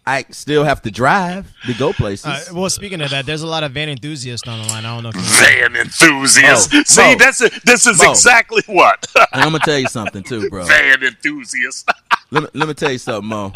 I 0.06 0.26
still 0.32 0.66
have 0.66 0.82
to 0.82 0.92
drive 0.92 1.50
to 1.66 1.74
go 1.76 1.94
places. 1.94 2.26
Uh, 2.26 2.44
well, 2.54 2.70
speaking 2.70 3.00
of 3.00 3.12
that, 3.12 3.26
there's 3.26 3.42
a 3.42 3.48
lot 3.48 3.64
of 3.64 3.72
van 3.72 3.88
enthusiasts 3.88 4.46
on 4.50 4.62
the 4.62 4.68
line. 4.68 4.84
I 4.86 4.94
don't 4.96 5.04
know 5.04 5.12
if 5.14 5.16
Van 5.16 5.76
enthusiasts. 5.78 6.74
Mo, 6.74 6.84
See, 6.86 7.02
Mo, 7.14 7.16
that's 7.18 7.40
a, 7.42 7.50
this 7.64 7.88
is 7.88 8.04
Mo. 8.04 8.12
exactly 8.12 8.64
what 8.66 9.06
and 9.16 9.42
I'm 9.42 9.52
gonna 9.54 9.60
tell 9.60 9.80
you 9.80 9.88
something 9.88 10.22
too, 10.22 10.50
bro. 10.50 10.66
van 10.66 11.02
enthusiasts. 11.04 11.86
let 12.32 12.44
me 12.44 12.50
let 12.54 12.68
me 12.68 12.74
tell 12.74 12.92
you 12.92 12.98
something, 12.98 13.30
Mo. 13.30 13.54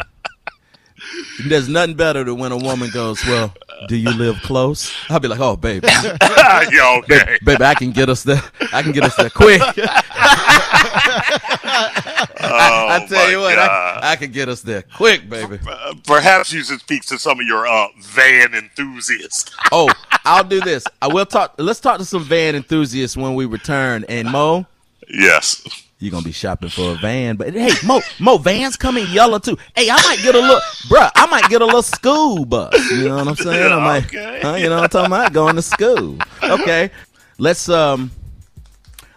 There's 1.46 1.68
nothing 1.68 1.94
better 1.96 2.24
than 2.24 2.38
when 2.38 2.50
a 2.52 2.56
woman 2.56 2.88
goes, 2.90 3.24
"Well, 3.26 3.52
do 3.86 3.96
you 3.96 4.10
live 4.10 4.40
close?" 4.42 4.92
I'll 5.08 5.20
be 5.20 5.28
like, 5.28 5.40
"Oh, 5.40 5.56
baby, 5.56 5.88
yeah, 6.32 6.98
okay. 6.98 7.38
baby, 7.44 7.64
I 7.64 7.74
can 7.74 7.92
get 7.92 8.08
us 8.08 8.22
there. 8.22 8.42
I 8.72 8.82
can 8.82 8.92
get 8.92 9.04
us 9.04 9.16
there 9.16 9.30
quick." 9.30 9.62
Oh, 12.40 12.86
I 12.88 13.06
tell 13.06 13.30
you 13.30 13.40
what, 13.40 13.58
I, 13.58 14.12
I 14.12 14.16
can 14.16 14.30
get 14.30 14.48
us 14.48 14.62
there 14.62 14.82
quick, 14.82 15.28
baby. 15.28 15.58
Uh, 15.68 15.94
perhaps 16.06 16.52
you 16.52 16.62
should 16.62 16.80
speak 16.80 17.04
to 17.06 17.18
some 17.18 17.40
of 17.40 17.46
your 17.46 17.66
uh, 17.66 17.88
van 18.00 18.54
enthusiasts. 18.54 19.54
Oh, 19.70 19.90
I'll 20.24 20.44
do 20.44 20.60
this. 20.60 20.84
I 21.02 21.08
will 21.08 21.26
talk. 21.26 21.54
Let's 21.58 21.80
talk 21.80 21.98
to 21.98 22.04
some 22.04 22.24
van 22.24 22.54
enthusiasts 22.54 23.16
when 23.18 23.34
we 23.34 23.44
return. 23.44 24.04
And 24.08 24.30
Mo, 24.30 24.66
yes. 25.08 25.62
You're 26.00 26.10
gonna 26.10 26.22
be 26.24 26.32
shopping 26.32 26.68
for 26.68 26.92
a 26.92 26.94
van, 26.96 27.36
but 27.36 27.52
hey, 27.52 27.70
Mo, 27.84 28.00
Mo, 28.20 28.38
vans 28.38 28.76
come 28.76 28.96
in 28.98 29.06
yellow 29.10 29.38
too. 29.38 29.56
Hey, 29.74 29.90
I 29.90 29.96
might 30.02 30.18
get 30.22 30.34
a 30.34 30.38
little, 30.40 30.60
bruh, 30.88 31.10
I 31.14 31.26
might 31.26 31.48
get 31.50 31.60
a 31.60 31.64
little 31.64 31.82
school 31.82 32.44
bus. 32.44 32.74
You 32.92 33.08
know 33.08 33.16
what 33.16 33.28
I'm 33.28 33.36
saying? 33.36 33.72
I 33.72 33.76
might, 33.78 34.04
Okay. 34.06 34.40
huh, 34.42 34.54
you 34.54 34.68
know 34.68 34.76
what 34.76 34.84
I'm 34.84 34.90
talking 34.90 35.06
about? 35.12 35.32
Going 35.32 35.56
to 35.56 35.62
school. 35.62 36.18
Okay, 36.42 36.90
let's 37.38 37.68
um, 37.68 38.10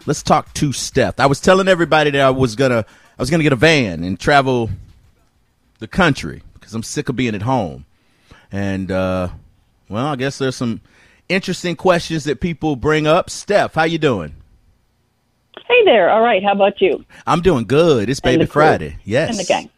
let's 0.06 0.24
talk 0.24 0.54
to 0.56 0.74
Steph. 0.74 1.20
I 1.20 1.28
was 1.28 1.40
telling 1.40 1.68
everybody 1.68 2.10
that 2.12 2.22
I 2.22 2.30
was 2.32 2.56
gonna, 2.56 2.86
I 3.18 3.22
was 3.22 3.30
gonna 3.30 3.44
get 3.44 3.54
a 3.54 3.58
van 3.58 4.04
and 4.04 4.20
travel 4.20 4.70
the 5.80 5.88
country 5.88 6.42
because 6.56 6.74
I'm 6.74 6.84
sick 6.84 7.10
of 7.10 7.16
being 7.16 7.36
at 7.36 7.44
home. 7.44 7.86
And 8.52 8.92
uh, 8.92 9.30
well, 9.88 10.08
I 10.08 10.16
guess 10.16 10.38
there's 10.40 10.56
some 10.56 10.82
interesting 11.30 11.76
questions 11.76 12.24
that 12.26 12.42
people 12.42 12.76
bring 12.76 13.06
up. 13.08 13.30
Steph, 13.30 13.76
how 13.76 13.84
you 13.84 13.98
doing? 14.00 14.36
Hey 15.67 15.86
there. 15.86 16.10
All 16.10 16.22
right. 16.22 16.43
How 16.43 16.53
about 16.53 16.81
you 16.81 17.03
I'm 17.27 17.41
doing 17.41 17.65
good. 17.65 18.10
It's 18.10 18.20
Baby. 18.20 18.46
Friday. 18.46 18.98
Yes. 19.03 19.29
and 19.29 19.39
the 19.39 19.43
gang? 19.43 19.70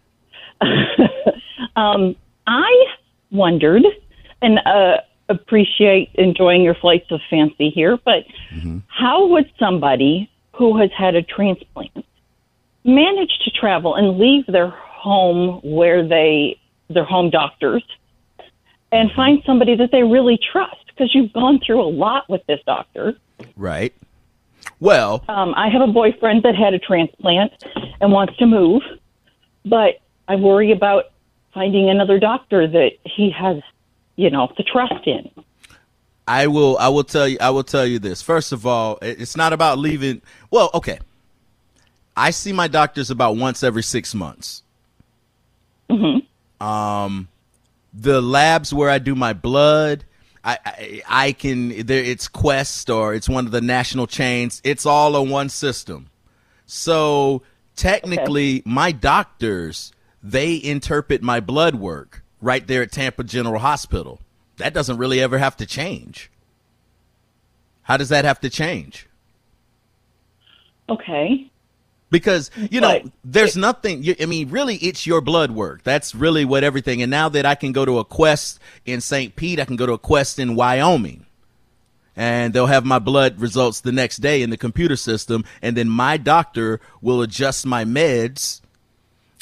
um, 1.75 2.15
I 2.47 2.85
wondered, 3.31 3.83
and 4.41 4.59
uh, 4.65 4.97
appreciate 5.29 6.11
enjoying 6.15 6.61
your 6.61 6.75
flights 6.75 7.11
of 7.11 7.19
fancy 7.29 7.69
here, 7.69 7.97
but 8.05 8.23
how 8.87 9.27
would 9.27 9.51
somebody 9.57 10.29
who 10.53 10.77
has 10.77 10.91
had 10.97 11.15
a 11.15 11.21
transplant 11.23 12.05
manage 12.83 13.31
to 13.43 13.51
travel 13.51 13.95
and 13.95 14.19
leave 14.19 14.45
their 14.47 14.69
home 14.69 15.59
where 15.63 16.07
they 16.07 16.59
their 16.89 17.05
home 17.05 17.29
doctors 17.29 17.83
and 18.91 19.11
find 19.15 19.41
somebody 19.45 19.75
that 19.75 19.91
they 19.91 20.03
really 20.03 20.37
trust? 20.51 20.75
Because 20.87 21.13
you've 21.15 21.33
gone 21.33 21.59
through 21.65 21.81
a 21.81 21.89
lot 21.89 22.29
with 22.29 22.45
this 22.47 22.59
doctor. 22.65 23.15
Right. 23.55 23.93
Well, 24.83 25.23
Um, 25.29 25.53
I 25.55 25.69
have 25.69 25.81
a 25.81 25.87
boyfriend 25.87 26.43
that 26.43 26.55
had 26.55 26.73
a 26.73 26.79
transplant 26.79 27.53
and 28.01 28.11
wants 28.11 28.35
to 28.35 28.45
move, 28.45 28.81
but 29.63 30.01
I 30.27 30.35
worry 30.35 30.73
about 30.73 31.05
finding 31.53 31.89
another 31.89 32.19
doctor 32.19 32.67
that 32.67 32.91
he 33.05 33.29
has, 33.29 33.61
you 34.17 34.29
know, 34.29 34.51
the 34.57 34.63
trust 34.63 35.07
in. 35.07 35.31
I 36.27 36.47
will. 36.47 36.77
I 36.79 36.89
will 36.89 37.05
tell 37.05 37.29
you. 37.29 37.37
I 37.39 37.49
will 37.51 37.63
tell 37.63 37.85
you 37.85 37.97
this. 37.97 38.21
First 38.21 38.51
of 38.51 38.67
all, 38.67 38.99
it's 39.01 39.37
not 39.37 39.53
about 39.53 39.77
leaving. 39.77 40.21
Well, 40.51 40.69
okay. 40.73 40.99
I 42.17 42.31
see 42.31 42.51
my 42.51 42.67
doctors 42.67 43.09
about 43.09 43.37
once 43.37 43.63
every 43.63 43.83
six 43.83 44.13
months. 44.13 44.63
Um, 46.59 47.29
the 47.93 48.21
labs 48.21 48.73
where 48.73 48.89
I 48.89 48.99
do 48.99 49.15
my 49.15 49.31
blood, 49.31 50.03
I, 50.43 50.57
I 50.65 51.01
I 51.07 51.31
can. 51.31 51.85
There, 51.85 52.03
it's 52.03 52.27
Quest 52.27 52.89
or 52.89 53.13
it's 53.13 53.29
one 53.29 53.45
of 53.45 53.51
the 53.51 53.61
national 53.61 54.07
chains. 54.07 54.61
It's 54.63 54.85
all 54.85 55.15
on 55.15 55.29
one 55.29 55.49
system. 55.49 56.09
So 56.65 57.43
technically, 57.75 58.61
my 58.65 58.91
doctors 58.91 59.93
they 60.23 60.63
interpret 60.63 61.21
my 61.21 61.41
blood 61.41 61.75
work 61.75 62.23
right 62.39 62.65
there 62.65 62.81
at 62.81 62.91
Tampa 62.91 63.25
General 63.25 63.59
Hospital. 63.59 64.21
That 64.57 64.73
doesn't 64.73 64.97
really 64.97 65.19
ever 65.19 65.37
have 65.37 65.57
to 65.57 65.65
change. 65.65 66.31
How 67.83 67.97
does 67.97 68.09
that 68.09 68.23
have 68.23 68.39
to 68.39 68.49
change? 68.49 69.09
Okay. 70.87 71.51
Because 72.13 72.51
you 72.69 72.79
know, 72.79 72.99
But 73.01 73.11
there's 73.25 73.57
nothing. 73.57 74.05
I 74.21 74.27
mean, 74.27 74.51
really, 74.51 74.75
it's 74.75 75.07
your 75.07 75.19
blood 75.19 75.49
work. 75.49 75.81
That's 75.81 76.13
really 76.13 76.45
what 76.45 76.63
everything. 76.63 77.01
And 77.01 77.09
now 77.09 77.27
that 77.29 77.43
I 77.43 77.55
can 77.55 77.71
go 77.71 77.85
to 77.85 77.97
a 77.97 78.05
Quest 78.05 78.59
in 78.85 79.01
St. 79.01 79.35
Pete, 79.35 79.59
I 79.59 79.65
can 79.65 79.77
go 79.77 79.87
to 79.87 79.93
a 79.93 79.97
Quest 79.97 80.37
in 80.37 80.53
Wyoming, 80.53 81.25
and 82.15 82.53
they'll 82.53 82.67
have 82.67 82.85
my 82.85 82.99
blood 82.99 83.41
results 83.41 83.81
the 83.81 83.91
next 83.91 84.17
day 84.17 84.43
in 84.43 84.51
the 84.51 84.57
computer 84.57 84.95
system, 84.95 85.43
and 85.63 85.75
then 85.75 85.89
my 85.89 86.17
doctor 86.17 86.79
will 87.01 87.23
adjust 87.23 87.65
my 87.65 87.83
meds 87.83 88.61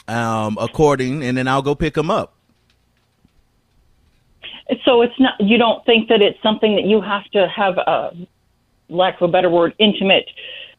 um, 0.08 0.58
according, 0.60 1.24
and 1.24 1.36
then 1.36 1.50
I'll 1.50 1.62
go 1.62 1.76
pick 1.76 1.96
them 1.96 2.10
up. 2.10 2.36
So 4.86 5.02
it's 5.02 5.20
not. 5.20 5.34
You 5.42 5.58
don't 5.58 5.86
think 5.86 6.08
that 6.08 6.22
it's 6.22 6.42
something 6.42 6.78
that 6.78 6.86
you 6.86 7.02
have 7.02 7.26
to 7.32 7.50
have 7.50 7.78
a, 7.78 8.16
lack 8.88 9.20
of 9.20 9.28
a 9.28 9.32
better 9.32 9.50
word, 9.50 9.74
intimate, 9.78 10.30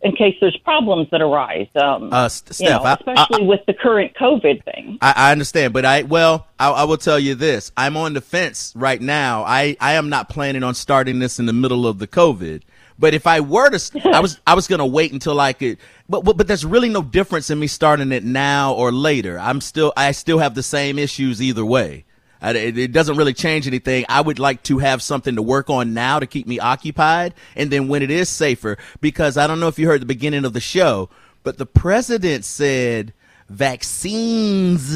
in 0.03 0.15
case 0.17 0.37
there's 0.41 0.57
problems 0.59 1.09
that 1.11 1.21
arise. 1.23 1.69
Um, 1.77 2.13
Uh, 2.13 2.29
St- 2.29 2.61
you 2.61 2.71
know, 2.75 2.81
Steph, 2.81 3.03
I- 3.07 3.13
especially 3.13 3.47
with 3.47 3.61
the 3.67 3.75
current 3.75 4.15
COVID 4.15 4.65
thing. 4.65 4.99
I, 5.01 5.13
I 5.17 5.33
understand, 5.33 5.73
but 5.73 5.85
I 5.85 6.03
well, 6.03 6.47
I, 6.59 6.71
I 6.71 6.85
will 6.85 6.97
tell 6.99 7.19
you 7.19 7.35
this: 7.35 7.71
I'm 7.77 7.97
on 7.97 8.15
the 8.15 8.21
fence 8.21 8.73
right 8.77 9.01
now. 9.01 9.45
I 9.45 9.77
I 9.81 9.95
am 9.95 10.09
not 10.09 10.29
planning 10.29 10.63
on 10.63 10.75
starting 10.75 11.19
this 11.19 11.39
in 11.39 11.47
the 11.47 11.53
middle 11.53 11.87
of 11.87 11.99
the 11.99 12.07
COVID. 12.09 12.63
But 12.99 13.15
if 13.15 13.27
I 13.27 13.41
were 13.41 13.69
to, 13.71 13.79
st- 13.79 14.05
I 14.07 14.21
was 14.21 14.39
I 14.47 14.55
was 14.55 14.69
gonna 14.69 14.87
wait 14.87 15.13
until 15.13 15.41
I 15.41 15.53
could. 15.55 15.79
But, 16.09 16.25
but 16.25 16.37
but 16.37 16.47
there's 16.47 16.65
really 16.65 16.89
no 16.91 17.03
difference 17.03 17.49
in 17.51 17.59
me 17.59 17.67
starting 17.67 18.13
it 18.13 18.23
now 18.23 18.75
or 18.75 18.93
later. 18.93 19.39
I'm 19.41 19.61
still 19.61 19.93
I 19.97 20.13
still 20.13 20.39
have 20.39 20.55
the 20.55 20.63
same 20.63 20.99
issues 20.99 21.41
either 21.43 21.65
way. 21.65 22.05
It 22.43 22.93
doesn't 22.93 23.17
really 23.17 23.35
change 23.35 23.67
anything. 23.67 24.05
I 24.09 24.21
would 24.21 24.39
like 24.39 24.63
to 24.65 24.79
have 24.79 25.01
something 25.03 25.37
to 25.37 25.43
work 25.43 25.71
on 25.71 25.95
now 25.95 26.19
to 26.19 26.27
keep 26.27 26.47
me 26.47 26.59
occupied, 26.59 27.35
and 27.57 27.71
then 27.71 27.89
when 27.89 28.03
it 28.03 28.11
is 28.11 28.29
safer, 28.29 28.77
because 29.01 29.37
I 29.37 29.47
don't 29.47 29.61
know 29.61 29.69
if 29.69 29.79
you 29.79 29.87
heard 29.87 30.01
the 30.03 30.07
beginning 30.07 30.45
of 30.45 30.53
the 30.53 30.61
show, 30.61 31.09
but 31.45 31.59
the 31.59 31.67
president 31.67 32.45
said 32.45 33.13
vaccines 33.49 34.91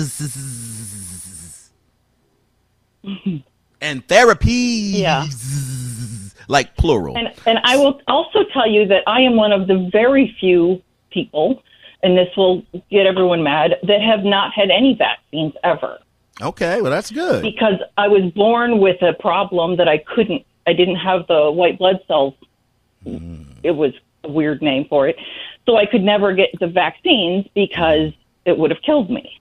and 3.81 4.07
therapies, 4.09 4.99
Yeah. 4.99 5.27
like 6.49 6.77
plural. 6.77 7.17
And 7.17 7.33
and 7.47 7.59
I 7.65 7.77
will 7.77 8.01
also 8.09 8.45
tell 8.53 8.69
you 8.69 8.87
that 8.87 9.03
I 9.07 9.21
am 9.21 9.37
one 9.37 9.53
of 9.53 9.67
the 9.69 9.89
very 9.93 10.35
few 10.41 10.83
people 11.11 11.63
and 12.03 12.17
this 12.17 12.29
will 12.37 12.63
get 12.91 13.07
everyone 13.07 13.43
mad, 13.43 13.77
that 13.83 14.01
have 14.03 14.23
not 14.23 14.53
had 14.53 14.71
any 14.71 14.95
vaccines 14.95 15.55
ever 15.65 15.99
Okay, 16.41 16.83
well 16.83 16.91
that's 16.91 17.11
good. 17.11 17.43
because 17.43 17.81
I 17.97 18.09
was 18.09 18.31
born 18.33 18.79
with 18.79 19.01
a 19.03 19.15
problem 19.15 19.77
that 19.77 19.89
I 19.89 19.99
couldn't, 19.99 20.45
I 20.67 20.73
didn't 20.73 20.97
have 20.97 21.27
the 21.27 21.51
white 21.51 21.79
blood 21.79 22.01
cells. 22.07 22.35
Mm. 23.07 23.47
It 23.63 23.73
was 23.73 23.93
a 24.25 24.31
weird 24.31 24.61
name 24.61 24.87
for 24.89 25.09
it. 25.09 25.17
So 25.65 25.77
I 25.77 25.87
could 25.87 26.03
never 26.03 26.33
get 26.35 26.51
the 26.61 26.67
vaccines 26.67 27.47
because 27.55 28.13
mm. 28.13 28.17
it 28.45 28.59
would 28.59 28.71
have 28.71 28.83
killed 28.83 29.11
me. 29.11 29.41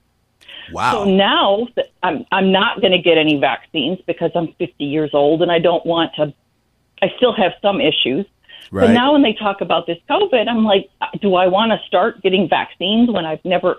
Wow. 0.72 0.92
So 0.92 1.04
now 1.04 1.68
that 1.76 1.90
I'm, 2.02 2.24
I'm 2.32 2.50
not 2.50 2.80
going 2.80 2.92
to 2.92 2.98
get 2.98 3.18
any 3.18 3.38
vaccines 3.38 3.98
because 4.06 4.30
I'm 4.34 4.52
50 4.54 4.84
years 4.84 5.10
old 5.12 5.42
and 5.42 5.52
I 5.52 5.58
don't 5.58 5.84
want 5.86 6.12
to, 6.16 6.32
I 7.02 7.12
still 7.16 7.32
have 7.34 7.52
some 7.62 7.80
issues. 7.80 8.26
Right. 8.72 8.86
But 8.86 8.92
now 8.92 9.12
when 9.12 9.22
they 9.22 9.32
talk 9.34 9.60
about 9.60 9.86
this 9.86 9.98
COVID, 10.10 10.48
I'm 10.48 10.64
like, 10.64 10.90
do 11.20 11.34
I 11.36 11.46
want 11.46 11.70
to 11.70 11.86
start 11.86 12.22
getting 12.22 12.48
vaccines 12.48 13.10
when 13.10 13.24
I've 13.24 13.44
never 13.44 13.76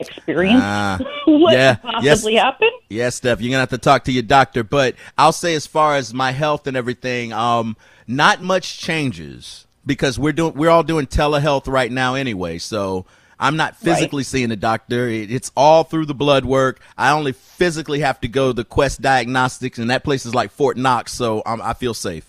experienced 0.00 0.62
Ah, 0.64 0.98
what 1.26 1.52
yeah, 1.52 1.74
could 1.76 1.90
possibly 1.90 2.34
yes. 2.34 2.42
happen? 2.42 2.70
Yeah, 2.88 3.10
Steph, 3.10 3.40
you're 3.40 3.50
gonna 3.50 3.60
have 3.60 3.70
to 3.70 3.78
talk 3.78 4.04
to 4.04 4.12
your 4.12 4.22
doctor. 4.22 4.64
But 4.64 4.94
I'll 5.16 5.32
say, 5.32 5.54
as 5.54 5.66
far 5.66 5.96
as 5.96 6.12
my 6.14 6.32
health 6.32 6.66
and 6.66 6.76
everything, 6.76 7.32
um, 7.32 7.76
not 8.06 8.42
much 8.42 8.78
changes 8.78 9.66
because 9.86 10.18
we're 10.18 10.32
doing 10.32 10.54
we're 10.54 10.70
all 10.70 10.82
doing 10.82 11.06
telehealth 11.06 11.68
right 11.68 11.90
now 11.90 12.14
anyway. 12.14 12.58
So 12.58 13.06
I'm 13.38 13.56
not 13.56 13.76
physically 13.76 14.22
seeing 14.22 14.50
the 14.50 14.56
doctor. 14.56 15.08
It, 15.08 15.30
it's 15.30 15.50
all 15.56 15.84
through 15.84 16.06
the 16.06 16.14
blood 16.14 16.44
work. 16.44 16.80
I 16.98 17.12
only 17.12 17.32
physically 17.32 18.00
have 18.00 18.20
to 18.20 18.28
go 18.28 18.48
to 18.48 18.52
the 18.52 18.64
Quest 18.64 19.00
Diagnostics, 19.00 19.78
and 19.78 19.90
that 19.90 20.04
place 20.04 20.26
is 20.26 20.34
like 20.34 20.50
Fort 20.50 20.76
Knox, 20.76 21.12
so 21.12 21.42
um, 21.46 21.60
I 21.62 21.74
feel 21.74 21.94
safe. 21.94 22.26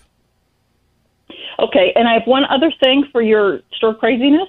Okay, 1.58 1.92
and 1.94 2.08
I 2.08 2.14
have 2.14 2.26
one 2.26 2.44
other 2.44 2.72
thing 2.82 3.04
for 3.12 3.22
your 3.22 3.60
store 3.74 3.94
craziness. 3.94 4.48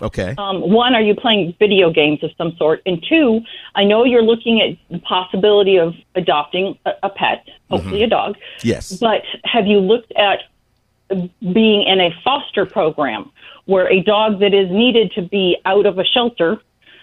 Okay. 0.00 0.34
Um, 0.38 0.60
one, 0.70 0.94
are 0.94 1.02
you 1.02 1.14
playing 1.14 1.54
video 1.58 1.90
games 1.90 2.24
of 2.24 2.30
some 2.36 2.56
sort? 2.56 2.82
And 2.86 3.04
two, 3.08 3.40
I 3.74 3.84
know 3.84 4.04
you're 4.04 4.22
looking 4.22 4.60
at 4.60 4.76
the 4.90 4.98
possibility 5.00 5.76
of 5.76 5.94
adopting 6.14 6.78
a, 6.86 6.92
a 7.04 7.10
pet, 7.10 7.46
hopefully 7.70 8.02
a 8.02 8.08
dog. 8.08 8.36
yes. 8.62 8.92
But 8.92 9.22
have 9.44 9.66
you 9.66 9.78
looked 9.78 10.12
at 10.12 10.40
being 11.40 11.82
in 11.82 12.00
a 12.00 12.10
foster 12.24 12.66
program 12.66 13.30
where 13.66 13.90
a 13.90 14.00
dog 14.02 14.40
that 14.40 14.54
is 14.54 14.70
needed 14.70 15.12
to 15.12 15.22
be 15.22 15.56
out 15.64 15.86
of 15.86 15.98
a 15.98 16.04
shelter, 16.04 16.60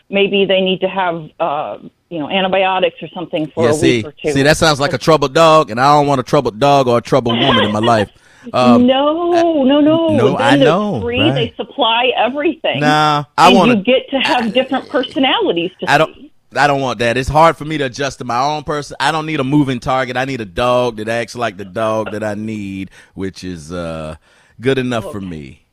maybe 0.09 0.45
they 0.45 0.61
need 0.61 0.81
to 0.81 0.89
have, 0.89 1.29
uh, 1.39 1.77
you 2.09 2.19
know, 2.19 2.29
antibiotics 2.29 3.01
or 3.01 3.07
something 3.09 3.47
for 3.51 3.65
yeah. 3.65 3.69
a 3.69 3.73
See, 3.73 3.97
week 3.97 4.05
or 4.07 4.11
two? 4.11 4.31
see, 4.31 4.43
that 4.43 4.57
sounds 4.57 4.79
like 4.79 4.93
a 4.93 4.97
troubled 4.97 5.33
dog, 5.33 5.69
and 5.69 5.79
I 5.79 5.95
don't 5.95 6.07
want 6.07 6.19
a 6.19 6.23
troubled 6.23 6.59
dog 6.59 6.87
or 6.87 6.97
a 6.97 7.01
troubled 7.01 7.39
woman 7.39 7.63
in 7.63 7.71
my 7.71 7.79
life. 7.79 8.09
Um, 8.53 8.87
no, 8.87 9.63
no, 9.63 9.79
no. 9.81 10.07
no, 10.09 10.37
I 10.37 10.55
know, 10.55 11.01
Free, 11.01 11.19
right. 11.21 11.33
they 11.33 11.53
supply 11.55 12.11
everything. 12.15 12.79
Nah, 12.81 13.25
I 13.37 13.47
and 13.49 13.57
want 13.57 13.71
you 13.71 13.83
get 13.83 14.09
to 14.09 14.17
have 14.19 14.53
different 14.53 14.89
personalities. 14.89 15.71
To 15.81 15.91
I 15.91 15.97
don't. 15.97 16.13
see. 16.15 16.31
I 16.55 16.65
don't 16.65 16.81
want 16.81 16.97
that. 16.99 17.15
It's 17.15 17.29
hard 17.29 17.57
for 17.57 17.65
me 17.65 17.77
to 17.77 17.83
adjust 17.85 18.17
to 18.19 18.25
my 18.25 18.41
own 18.41 18.63
person. 18.63 18.97
I 18.99 19.11
don't 19.11 19.27
need 19.27 19.39
a 19.39 19.43
moving 19.43 19.79
target. 19.79 20.17
I 20.17 20.25
need 20.25 20.41
a 20.41 20.45
dog 20.45 20.97
that 20.97 21.07
acts 21.07 21.35
like 21.35 21.57
the 21.57 21.65
dog 21.65 22.11
that 22.11 22.23
I 22.23 22.33
need, 22.33 22.89
which 23.13 23.43
is 23.43 23.71
uh, 23.71 24.15
good 24.59 24.79
enough 24.79 25.11
for 25.11 25.21
me. 25.21 25.65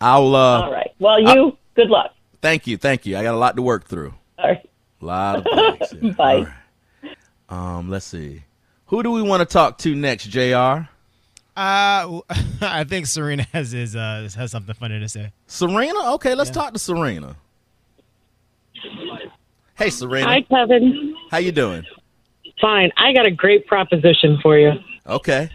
I'll. 0.00 0.36
Uh, 0.36 0.60
All 0.62 0.72
right. 0.72 0.92
Well, 1.00 1.20
you. 1.20 1.58
good 1.74 1.90
luck. 1.90 2.12
Thank 2.40 2.66
you. 2.66 2.76
Thank 2.76 3.06
you. 3.06 3.16
I 3.16 3.22
got 3.24 3.34
a 3.34 3.38
lot 3.38 3.56
to 3.56 3.62
work 3.62 3.86
through. 3.86 4.14
All 4.38 4.48
right. 4.50 4.70
A 5.00 5.04
lot 5.04 5.36
of 5.38 5.78
things. 5.78 6.02
yeah. 6.02 6.10
Bye. 6.16 6.46
Right. 7.02 7.16
Um. 7.48 7.90
Let's 7.90 8.06
see. 8.06 8.44
Who 8.86 9.02
do 9.02 9.10
we 9.10 9.22
want 9.22 9.40
to 9.40 9.46
talk 9.46 9.78
to 9.78 9.94
next, 9.96 10.26
Jr. 10.26 10.88
Uh, 11.56 12.20
I 12.60 12.84
think 12.84 13.06
Serena 13.06 13.44
has 13.52 13.72
his 13.72 13.94
uh 13.94 14.28
has 14.36 14.50
something 14.50 14.74
funny 14.74 14.98
to 15.00 15.08
say. 15.08 15.32
Serena. 15.46 16.14
Okay, 16.14 16.34
let's 16.34 16.50
talk 16.50 16.72
to 16.72 16.78
Serena. 16.78 17.36
Hey, 19.76 19.90
Serena. 19.90 20.26
Hi, 20.26 20.42
Kevin. 20.42 21.16
How 21.30 21.38
you 21.38 21.52
doing? 21.52 21.84
Fine. 22.60 22.92
I 22.96 23.12
got 23.12 23.26
a 23.26 23.30
great 23.30 23.66
proposition 23.66 24.38
for 24.40 24.56
you. 24.56 24.72
Okay. 25.06 25.50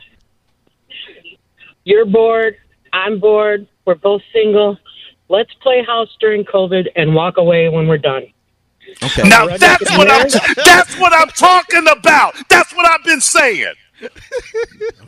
You're 1.85 2.05
bored. 2.05 2.57
I'm 2.91 3.19
bored. 3.19 3.67
We're 3.85 3.95
both 3.95 4.21
single. 4.33 4.77
Let's 5.29 5.53
play 5.61 5.83
house 5.85 6.09
during 6.19 6.43
COVID 6.43 6.87
and 6.95 7.15
walk 7.15 7.37
away 7.37 7.69
when 7.69 7.87
we're 7.87 7.97
done. 7.97 8.25
Okay. 9.03 9.27
Now 9.27 9.45
that's 9.47 9.97
what 9.97 10.09
I'm 10.09 10.29
hear? 10.29 10.55
that's 10.65 10.97
what 10.99 11.13
I'm 11.13 11.29
talking 11.29 11.85
about. 11.88 12.35
That's 12.49 12.73
what 12.75 12.89
I've 12.89 13.03
been 13.05 13.21
saying. 13.21 13.73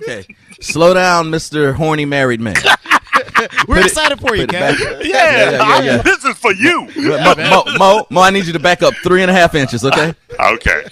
Okay. 0.01 0.25
Slow 0.59 0.93
down, 0.93 1.29
Mister 1.29 1.73
Horny 1.73 2.05
Married 2.05 2.41
Man. 2.41 2.55
We're 3.67 3.79
it- 3.79 3.85
excited 3.85 4.19
for 4.19 4.35
you, 4.35 4.45
put 4.47 4.55
it 4.55 5.05
Yeah, 5.07 5.51
yeah, 5.51 5.51
yeah, 5.51 5.81
yeah. 5.81 5.97
this 6.01 6.23
is 6.25 6.35
for 6.37 6.51
you. 6.53 6.87
Mo, 6.97 7.35
Mo, 7.35 7.63
Mo, 7.77 8.07
Mo, 8.09 8.21
I 8.21 8.29
need 8.31 8.45
you 8.45 8.53
to 8.53 8.59
back 8.59 8.81
up 8.83 8.93
three 9.03 9.21
and 9.21 9.29
a 9.31 9.33
half 9.33 9.55
inches, 9.55 9.85
okay? 9.85 10.13
Okay. 10.39 10.83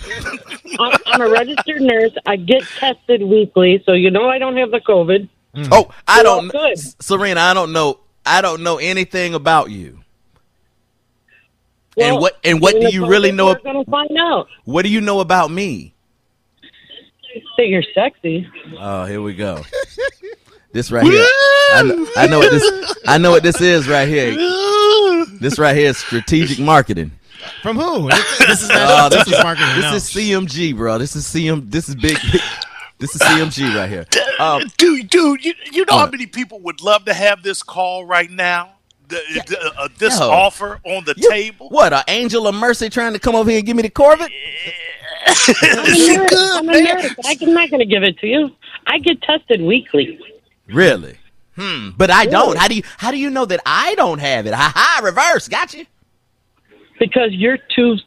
I'm, 0.79 0.97
I'm 1.07 1.21
a 1.21 1.29
registered 1.29 1.81
nurse. 1.81 2.11
I 2.27 2.35
get 2.35 2.61
tested 2.77 3.23
weekly, 3.23 3.81
so 3.85 3.93
you 3.93 4.11
know 4.11 4.29
I 4.29 4.37
don't 4.37 4.55
have 4.57 4.69
the 4.71 4.79
COVID. 4.79 5.27
Mm. 5.55 5.67
Oh, 5.71 5.89
I 6.07 6.21
Well, 6.21 6.41
don't, 6.41 6.51
good. 6.51 6.77
Serena. 7.01 7.39
I 7.41 7.53
don't 7.55 7.73
know. 7.73 7.99
I 8.25 8.41
don't 8.41 8.61
know 8.61 8.77
anything 8.77 9.33
about 9.33 9.71
you. 9.71 9.99
and 11.97 12.17
what 12.17 12.37
and 12.43 12.61
what 12.61 12.73
do 12.79 12.89
you 12.93 13.07
really 13.07 13.31
know? 13.31 13.47
We're 13.47 13.59
going 13.59 13.83
to 13.83 13.89
find 13.91 14.09
out 14.19 14.47
What 14.65 14.83
do 14.83 14.89
you 14.89 15.01
know 15.01 15.19
about 15.19 15.49
me? 15.51 15.95
That 17.57 17.67
you're 17.67 17.83
sexy. 17.93 18.47
Oh, 18.77 19.05
here 19.05 19.21
we 19.21 19.33
go. 19.33 19.61
This 20.71 20.91
right 20.91 21.03
here. 21.03 21.23
I, 21.73 21.81
kn- 21.85 22.07
I 22.15 22.27
know 22.27 22.39
what 22.39 22.51
this. 22.51 22.95
I 23.07 23.17
know 23.17 23.31
what 23.31 23.43
this 23.43 23.59
is 23.61 23.87
right 23.87 24.07
here. 24.07 24.35
This 25.39 25.57
right 25.57 25.75
here 25.75 25.89
is 25.89 25.97
strategic 25.97 26.59
marketing. 26.59 27.11
From 27.63 27.77
who? 27.77 28.09
This, 28.09 28.37
this 28.39 28.61
is 28.63 28.69
Oh, 28.71 28.75
not 28.75 29.11
this 29.11 29.25
this 29.25 29.37
is 29.37 29.43
marketing. 29.43 29.75
this 29.75 29.85
no. 29.85 29.95
is 29.95 30.03
CMG, 30.09 30.75
bro. 30.75 30.97
This 30.97 31.15
is 31.15 31.25
CM. 31.25 31.69
This 31.71 31.89
is 31.89 31.95
big. 31.95 32.17
This 32.99 33.15
is 33.15 33.21
CMG 33.21 33.73
right 33.75 33.89
here. 33.89 34.05
Um, 34.39 34.63
dude, 34.77 35.09
dude, 35.09 35.43
you, 35.45 35.53
you 35.71 35.85
know 35.89 35.97
how 35.97 36.09
many 36.09 36.25
people 36.25 36.59
would 36.61 36.81
love 36.81 37.05
to 37.05 37.13
have 37.13 37.43
this 37.43 37.63
call 37.63 38.05
right 38.05 38.29
now? 38.29 38.73
The, 39.09 39.43
the, 39.47 39.73
uh, 39.77 39.87
this 39.97 40.17
Yo. 40.19 40.29
offer 40.29 40.79
on 40.85 41.03
the 41.03 41.13
you- 41.17 41.29
table? 41.29 41.69
What? 41.69 41.91
An 41.93 42.03
angel 42.07 42.47
of 42.47 42.55
mercy 42.55 42.89
trying 42.89 43.13
to 43.13 43.19
come 43.19 43.35
over 43.35 43.49
here 43.49 43.59
and 43.59 43.65
give 43.67 43.75
me 43.75 43.81
the 43.83 43.89
Corvette? 43.89 44.29
I'm 45.27 45.35
she 45.35 45.53
nurse. 46.17 46.29
good, 46.29 46.51
I'm 46.57 46.69
a 46.69 46.71
man. 46.71 47.15
I'm 47.41 47.53
not 47.53 47.69
going 47.69 47.79
to 47.79 47.85
give 47.85 48.03
it 48.03 48.17
to 48.19 48.27
you. 48.27 48.55
I 48.87 48.99
get 48.99 49.21
tested 49.21 49.61
weekly. 49.61 50.19
Really? 50.67 51.17
Hmm. 51.55 51.89
But 51.97 52.09
I 52.09 52.25
don't. 52.25 52.57
How 52.57 52.67
do 52.67 52.75
you? 52.75 52.83
How 52.97 53.11
do 53.11 53.17
you 53.17 53.29
know 53.29 53.45
that 53.45 53.59
I 53.65 53.95
don't 53.95 54.19
have 54.19 54.45
it? 54.47 54.53
Ha 54.53 54.71
ha! 54.73 55.01
Reverse. 55.03 55.47
Got 55.49 55.73
you. 55.73 55.85
because 56.99 57.31
you're 57.31 57.57
too 57.75 57.97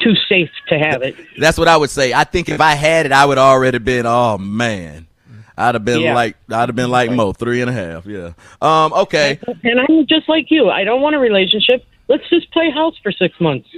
too 0.00 0.14
safe 0.28 0.50
to 0.68 0.78
have 0.78 1.02
it. 1.02 1.14
That's 1.38 1.56
what 1.56 1.68
I 1.68 1.76
would 1.76 1.90
say. 1.90 2.12
I 2.12 2.24
think 2.24 2.48
if 2.48 2.60
I 2.60 2.72
had 2.74 3.06
it, 3.06 3.12
I 3.12 3.24
would 3.24 3.38
already 3.38 3.78
been. 3.78 4.04
Oh 4.06 4.36
man, 4.38 5.06
I'd 5.56 5.74
have 5.74 5.84
been 5.84 6.00
Yeah. 6.00 6.14
like 6.14 6.36
I'd 6.50 6.68
have 6.68 6.76
been 6.76 6.90
like 6.90 7.10
Mo, 7.10 7.32
three 7.32 7.60
and 7.60 7.70
a 7.70 7.72
half. 7.72 8.06
Yeah. 8.06 8.32
Um. 8.60 8.92
Okay. 8.92 9.38
And 9.64 9.80
I'm 9.80 10.06
just 10.06 10.28
like 10.28 10.50
you. 10.50 10.70
I 10.70 10.84
don't 10.84 11.02
want 11.02 11.14
a 11.14 11.18
relationship. 11.18 11.84
Let's 12.08 12.28
just 12.30 12.50
play 12.52 12.70
house 12.70 12.96
for 13.02 13.12
six 13.12 13.38
months 13.40 13.68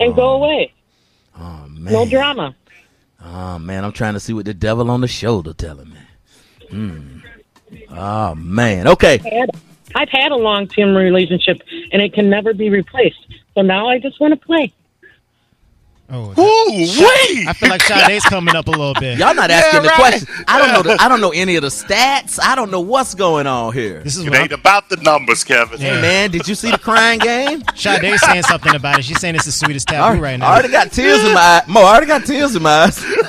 and 0.00 0.14
go 0.14 0.30
away. 0.32 0.72
Oh 1.38 1.66
man. 1.68 1.92
No 1.92 2.06
drama. 2.06 2.54
Oh 3.24 3.58
man, 3.58 3.84
I'm 3.84 3.92
trying 3.92 4.14
to 4.14 4.20
see 4.20 4.32
what 4.32 4.44
the 4.44 4.54
devil 4.54 4.90
on 4.90 5.00
the 5.00 5.08
shoulder 5.08 5.52
telling 5.52 5.90
me. 5.90 5.98
Hmm. 6.70 7.18
Oh 7.90 8.34
man. 8.34 8.88
Okay. 8.88 9.20
I've 9.94 10.08
had 10.10 10.32
a 10.32 10.36
long 10.36 10.68
term 10.68 10.94
relationship 10.96 11.62
and 11.92 12.02
it 12.02 12.12
can 12.12 12.28
never 12.30 12.54
be 12.54 12.70
replaced. 12.70 13.18
So 13.54 13.62
now 13.62 13.88
I 13.88 13.98
just 13.98 14.20
want 14.20 14.38
to 14.38 14.46
play. 14.46 14.72
Oh, 16.10 16.30
Ooh, 16.30 16.70
wait. 16.70 17.46
I 17.46 17.52
feel 17.52 17.68
like 17.68 17.82
Sade's 17.82 18.24
coming 18.24 18.56
up 18.56 18.66
a 18.66 18.70
little 18.70 18.94
bit. 18.94 19.18
Y'all 19.18 19.34
not 19.34 19.50
asking 19.50 19.82
the 19.82 19.88
right. 19.88 19.96
question. 19.96 20.44
I 20.48 20.58
don't 20.58 20.72
know. 20.72 20.82
The, 20.82 21.02
I 21.02 21.08
don't 21.08 21.20
know 21.20 21.32
any 21.32 21.56
of 21.56 21.62
the 21.62 21.68
stats. 21.68 22.38
I 22.42 22.54
don't 22.54 22.70
know 22.70 22.80
what's 22.80 23.14
going 23.14 23.46
on 23.46 23.74
here. 23.74 24.00
This 24.02 24.16
is 24.16 24.24
It 24.24 24.34
ain't 24.34 24.50
I'm, 24.52 24.60
about 24.60 24.88
the 24.88 24.96
numbers, 24.96 25.44
Kevin. 25.44 25.78
Yeah. 25.78 26.00
Man, 26.00 26.30
did 26.30 26.48
you 26.48 26.54
see 26.54 26.70
the 26.70 26.78
crying 26.78 27.18
game? 27.18 27.62
Sade's 27.74 28.22
saying 28.22 28.44
something 28.44 28.74
about 28.74 28.98
it. 28.98 29.04
She's 29.04 29.20
saying 29.20 29.34
it's 29.34 29.44
the 29.44 29.52
sweetest 29.52 29.90
I 29.90 29.96
taboo 29.96 30.04
already, 30.04 30.22
right 30.22 30.36
now. 30.38 30.46
I 30.48 30.52
already 30.54 30.70
got 30.70 30.92
tears 30.92 31.22
in 31.22 31.34
my 31.34 31.40
eye. 31.40 31.62
Mo, 31.68 31.80
I 31.82 31.90
already 31.90 32.06
got 32.06 32.24
tears 32.24 32.56
in 32.56 32.62
my 32.62 32.70
eyes. 32.70 33.04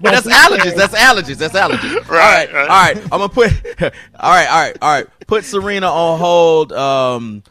but 0.00 0.10
that's 0.10 0.26
allergies. 0.26 0.74
That's 0.74 0.94
allergies. 0.96 1.36
That's 1.36 1.54
allergies. 1.54 2.08
Right, 2.08 2.48
All 2.48 2.52
right. 2.52 2.52
right. 2.52 2.62
All 2.62 2.68
right. 2.68 2.96
I'm 2.96 3.20
gonna 3.20 3.28
put. 3.28 3.52
All 4.18 4.30
right. 4.30 4.48
All 4.48 4.62
right. 4.62 4.76
All 4.82 4.92
right. 4.94 5.06
Put 5.28 5.44
Serena 5.44 5.86
on 5.86 6.18
hold. 6.18 6.72
Um, 6.72 7.44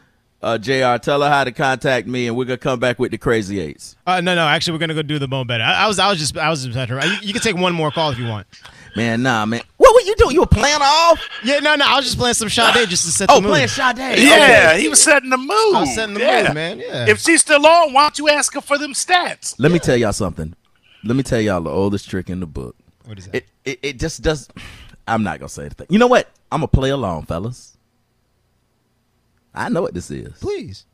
uh, 0.46 0.58
Jr. 0.58 0.96
Tell 1.02 1.22
her 1.22 1.28
how 1.28 1.42
to 1.44 1.50
contact 1.50 2.06
me, 2.06 2.28
and 2.28 2.36
we're 2.36 2.44
gonna 2.44 2.56
come 2.56 2.78
back 2.78 2.98
with 3.00 3.10
the 3.10 3.18
crazy 3.18 3.58
eights. 3.60 3.96
Uh, 4.06 4.20
no, 4.20 4.34
no. 4.36 4.46
Actually, 4.46 4.74
we're 4.74 4.78
gonna 4.80 4.94
go 4.94 5.02
do 5.02 5.18
the 5.18 5.26
bone 5.26 5.46
better. 5.46 5.64
I, 5.64 5.84
I 5.84 5.88
was, 5.88 5.98
I 5.98 6.08
was 6.08 6.18
just, 6.18 6.38
I 6.38 6.48
was 6.48 6.64
just 6.64 6.76
at 6.78 6.88
her. 6.88 7.04
You, 7.04 7.16
you 7.22 7.32
can 7.32 7.42
take 7.42 7.56
one 7.56 7.74
more 7.74 7.90
call 7.90 8.10
if 8.10 8.18
you 8.18 8.26
want. 8.26 8.46
Man, 8.94 9.22
nah, 9.22 9.44
man. 9.44 9.60
What 9.76 9.92
were 9.94 10.00
you 10.02 10.14
doing? 10.16 10.34
You 10.34 10.40
were 10.40 10.46
playing 10.46 10.78
off? 10.80 11.20
Yeah, 11.44 11.58
no, 11.58 11.74
no. 11.74 11.84
I 11.86 11.96
was 11.96 12.04
just 12.06 12.16
playing 12.16 12.34
some 12.34 12.48
Sade 12.48 12.88
just 12.88 13.04
to 13.04 13.10
set 13.10 13.28
Oh, 13.28 13.36
the 13.36 13.40
mood. 13.42 13.50
playing 13.50 13.68
Sade. 13.68 13.98
Yeah, 13.98 14.76
he 14.76 14.88
was 14.88 15.02
setting 15.02 15.30
the 15.30 15.36
mood. 15.36 15.50
I 15.50 15.80
was 15.80 15.94
setting 15.94 16.14
the 16.14 16.20
yeah. 16.20 16.42
mood, 16.44 16.54
man. 16.54 16.78
Yeah. 16.78 17.06
If 17.08 17.18
she's 17.18 17.40
still 17.42 17.66
on, 17.66 17.92
why 17.92 18.04
don't 18.04 18.18
you 18.18 18.28
ask 18.28 18.54
her 18.54 18.60
for 18.60 18.78
them 18.78 18.92
stats? 18.92 19.54
Let 19.58 19.72
me 19.72 19.78
tell 19.80 19.96
y'all 19.96 20.12
something. 20.12 20.54
Let 21.04 21.16
me 21.16 21.22
tell 21.22 21.40
y'all 21.40 21.60
the 21.60 21.70
oldest 21.70 22.08
trick 22.08 22.30
in 22.30 22.40
the 22.40 22.46
book. 22.46 22.74
what 23.04 23.18
is 23.18 23.26
that? 23.26 23.34
It 23.36 23.46
it, 23.64 23.78
it 23.82 23.98
just 23.98 24.22
does. 24.22 24.48
I'm 25.08 25.22
not 25.22 25.40
gonna 25.40 25.48
say 25.48 25.62
anything. 25.62 25.88
You 25.90 25.98
know 25.98 26.06
what? 26.08 26.28
I'm 26.50 26.60
gonna 26.60 26.68
play 26.68 26.90
along, 26.90 27.24
fellas. 27.24 27.75
I 29.56 29.68
know 29.68 29.82
what 29.82 29.94
this 29.94 30.10
is. 30.10 30.32
Please. 30.40 30.84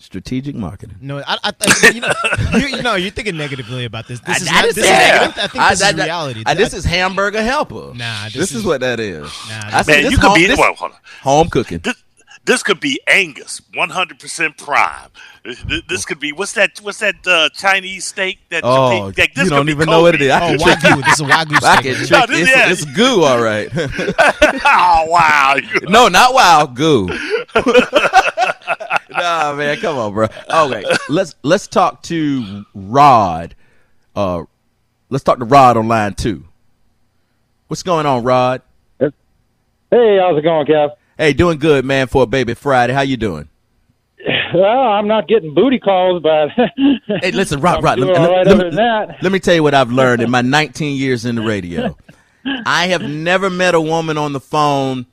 Strategic 0.00 0.54
marketing. 0.54 0.96
No, 1.00 1.18
I, 1.18 1.36
I, 1.42 1.52
I 1.60 1.90
you 1.92 2.00
know, 2.00 2.12
you, 2.58 2.76
you 2.76 2.82
know, 2.82 2.94
you're 2.94 3.10
thinking 3.10 3.36
negatively 3.36 3.84
about 3.84 4.06
this. 4.06 4.20
This 4.20 4.42
is 4.42 4.48
I- 4.48 4.52
I 4.52 4.54
not. 4.54 4.64
This 4.66 4.76
is 4.78 4.84
negative. 4.84 5.38
I 5.38 5.46
think 5.48 5.56
I- 5.64 5.70
this 5.70 5.82
I- 5.82 5.88
is 5.90 5.94
reality. 5.96 6.42
I- 6.46 6.54
this 6.54 6.72
is 6.72 6.84
hamburger 6.84 7.42
helper. 7.42 7.92
Nah, 7.94 8.24
this 8.26 8.34
this, 8.34 8.50
is, 8.52 8.56
is- 8.58 8.64
what 8.64 8.80
that 8.82 9.00
is. 9.00 9.22
Nah, 9.22 9.28
I 9.28 9.82
this- 9.82 9.86
said 9.86 9.92
Man, 9.94 10.02
this 10.04 10.12
you 10.12 10.18
could 10.18 10.26
home, 10.28 10.34
be 10.38 10.46
this 10.46 10.58
well, 10.58 10.74
hold 10.74 10.92
on. 10.92 10.98
home 11.22 11.48
cooking. 11.48 11.78
This, 11.80 11.96
this 12.48 12.62
could 12.64 12.80
be 12.80 12.98
Angus, 13.06 13.60
one 13.74 13.90
hundred 13.90 14.18
percent 14.18 14.56
prime. 14.56 15.10
This, 15.44 15.82
this 15.88 16.04
could 16.04 16.18
be 16.18 16.32
what's 16.32 16.54
that? 16.54 16.78
What's 16.82 16.98
that 16.98 17.14
uh, 17.26 17.50
Chinese 17.50 18.06
steak 18.06 18.38
that? 18.48 18.62
Oh, 18.64 19.06
you, 19.06 19.12
think- 19.12 19.34
this 19.34 19.44
you 19.44 19.50
don't 19.50 19.66
be 19.66 19.72
even 19.72 19.86
know 19.88 20.00
what 20.02 20.14
it 20.16 20.22
is. 20.22 20.30
I 20.30 20.40
Oh, 20.40 20.56
can 20.56 20.58
trick 20.58 20.82
you. 20.82 20.88
wagyu. 20.90 21.04
This 21.04 21.14
is 21.14 21.20
a 21.20 21.24
wagyu 21.32 21.56
steak. 21.58 21.82
can 21.84 21.92
right 21.94 22.08
trick. 22.08 22.10
No, 22.10 22.26
this- 22.26 22.40
it's, 22.40 22.50
yeah. 22.50 22.72
it's 22.72 22.84
goo, 22.96 23.22
all 23.22 23.40
right. 23.40 23.68
oh 24.64 25.04
wow! 25.08 25.54
no, 25.84 26.08
not 26.08 26.34
wow, 26.34 26.66
goo. 26.66 27.06
nah, 29.10 29.54
man, 29.54 29.76
come 29.78 29.96
on, 29.98 30.12
bro. 30.14 30.26
Okay, 30.50 30.84
let's 31.08 31.34
let's 31.42 31.66
talk 31.66 32.02
to 32.04 32.64
Rod. 32.74 33.54
Uh, 34.16 34.44
let's 35.10 35.22
talk 35.24 35.38
to 35.38 35.44
Rod 35.44 35.76
on 35.76 35.88
line 35.88 36.14
two. 36.14 36.44
What's 37.68 37.82
going 37.82 38.06
on, 38.06 38.24
Rod? 38.24 38.62
Hey, 39.90 40.18
how's 40.20 40.36
it 40.36 40.42
going, 40.42 40.66
Kev? 40.66 40.90
Hey, 41.18 41.32
doing 41.34 41.58
good, 41.58 41.84
man. 41.84 42.06
For 42.06 42.22
a 42.22 42.26
baby 42.26 42.54
Friday, 42.54 42.92
how 42.94 43.02
you 43.02 43.16
doing? 43.16 43.48
Well, 44.54 44.64
I'm 44.66 45.06
not 45.06 45.28
getting 45.28 45.52
booty 45.52 45.78
calls, 45.78 46.22
but 46.22 46.48
Hey, 47.20 47.32
listen, 47.32 47.60
Rod, 47.60 47.76
I'm 47.78 47.84
Rod. 47.84 47.98
Let, 47.98 48.08
let- 48.08 48.30
right 48.30 48.46
let 48.46 48.56
than 48.58 48.74
that. 48.76 49.22
let 49.22 49.30
me 49.30 49.40
tell 49.40 49.54
you 49.54 49.62
what 49.62 49.74
I've 49.74 49.92
learned 49.92 50.22
in 50.22 50.30
my 50.30 50.40
19 50.42 50.96
years 50.96 51.26
in 51.26 51.34
the 51.34 51.42
radio. 51.42 51.94
I 52.64 52.86
have 52.86 53.02
never 53.02 53.50
met 53.50 53.74
a 53.74 53.80
woman 53.80 54.16
on 54.16 54.32
the 54.32 54.40
phone. 54.40 55.04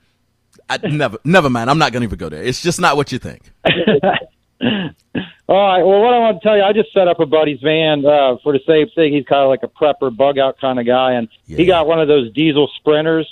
I 0.70 0.78
never, 0.88 1.18
never 1.26 1.50
mind. 1.50 1.70
I'm 1.70 1.78
not 1.78 1.92
going 1.92 2.00
to 2.02 2.06
even 2.08 2.18
go 2.18 2.30
there. 2.30 2.42
It's 2.44 2.62
just 2.62 2.80
not 2.80 2.96
what 2.96 3.12
you 3.12 3.20
think. 3.20 3.42
All 3.66 3.74
right. 4.62 5.84
Well, 5.84 6.00
what 6.02 6.14
I 6.14 6.20
want 6.20 6.42
to 6.42 6.48
tell 6.48 6.56
you, 6.56 6.64
I 6.64 6.72
just 6.72 6.94
set 6.94 7.10
up 7.10 7.20
a 7.20 7.26
buddy's 7.26 7.60
van 7.62 8.06
uh, 8.06 8.38
for 8.42 8.54
the 8.54 8.62
same 8.66 8.88
thing. 8.96 9.14
He's 9.14 9.26
kind 9.26 9.42
of 9.44 9.50
like 9.50 9.64
a 9.64 9.68
prepper, 9.68 10.16
bug 10.16 10.40
out 10.40 10.58
kind 10.62 10.80
of 10.80 10.86
guy, 10.86 11.12
and 11.14 11.28
Yeah. 11.46 11.58
he 11.58 11.66
got 11.66 11.88
one 11.88 12.00
of 12.00 12.08
those 12.08 12.32
diesel 12.32 12.70
sprinters. 12.78 13.28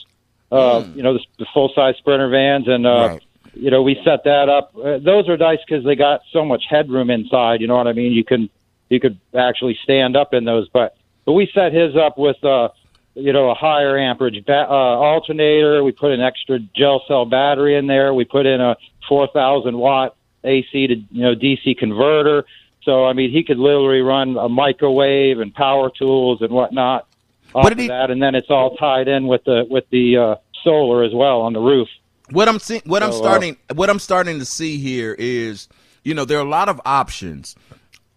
Uh, 0.54 0.86
You 0.96 1.02
know, 1.04 1.14
the, 1.14 1.20
the 1.40 1.46
full 1.54 1.72
size 1.76 1.96
sprinter 1.98 2.30
vans, 2.30 2.68
and 2.68 2.86
uh, 2.86 3.08
Right. 3.10 3.24
you 3.56 3.72
know, 3.72 3.82
we 3.82 3.96
set 4.04 4.24
that 4.26 4.50
up. 4.50 4.74
Uh, 4.78 5.00
those 5.00 5.28
are 5.28 5.38
nice 5.38 5.60
because 5.68 5.84
they 5.84 5.96
got 5.96 6.22
so 6.32 6.46
much 6.46 6.64
headroom 6.70 7.10
inside. 7.10 7.62
You 7.62 7.68
know 7.68 7.76
what 7.76 7.88
I 7.88 7.94
mean? 7.94 8.12
You 8.12 8.24
can 8.24 8.50
you 8.90 9.00
could 9.00 9.18
actually 9.34 9.78
stand 9.84 10.16
up 10.16 10.34
in 10.34 10.46
those. 10.46 10.70
But 10.70 10.96
but 11.26 11.34
we 11.34 11.50
set 11.54 11.74
his 11.74 11.96
up 11.96 12.18
with 12.20 12.44
uh, 12.44 12.70
you 13.16 13.34
know 13.34 13.50
a 13.50 13.56
higher 13.56 13.98
amperage 13.98 14.46
ba- 14.46 14.68
uh, 14.70 14.74
alternator. 15.12 15.84
We 15.84 15.92
put 15.92 16.12
an 16.12 16.22
extra 16.22 16.60
gel 16.60 17.02
cell 17.08 17.26
battery 17.26 17.76
in 17.76 17.88
there. 17.88 18.14
We 18.14 18.26
put 18.26 18.46
in 18.46 18.62
a 18.62 18.78
four 19.10 19.28
thousand 19.28 19.78
watt 19.78 20.16
AC 20.44 20.88
to 20.88 20.96
you 20.96 21.06
know 21.24 21.34
DC 21.36 21.78
converter. 21.80 22.46
So 22.84 23.06
I 23.06 23.14
mean, 23.14 23.32
he 23.32 23.44
could 23.44 23.58
literally 23.58 24.02
run 24.02 24.38
a 24.38 24.50
microwave 24.50 25.40
and 25.40 25.52
power 25.54 25.90
tools 25.90 26.42
and 26.42 26.52
whatnot. 26.52 27.08
Off 27.56 27.64
What 27.66 27.72
of 27.74 27.80
he- 27.80 27.88
that, 27.88 28.12
and 28.12 28.22
then 28.22 28.34
it's 28.36 28.50
all 28.50 28.76
tied 28.78 29.08
in 29.08 29.28
with 29.28 29.44
the 29.46 29.66
with 29.70 29.86
the 29.90 30.18
uh, 30.18 30.36
solar 30.64 31.04
as 31.04 31.14
well 31.14 31.42
on 31.42 31.54
the 31.54 31.60
roof. 31.60 31.88
What 32.30 32.48
I'm 32.48 32.60
seeing, 32.60 32.82
what 32.86 33.04
I'm 33.04 33.12
So, 33.12 33.20
uh, 33.20 33.22
starting, 33.22 33.58
what 33.74 33.90
I'm 33.90 34.00
starting 34.00 34.40
to 34.40 34.46
see 34.46 34.78
here 34.78 35.16
is, 35.18 35.68
you 36.04 36.14
know, 36.14 36.26
there 36.26 36.38
are 36.40 36.46
a 36.46 36.50
lot 36.50 36.70
of 36.70 36.80
options. 36.86 37.56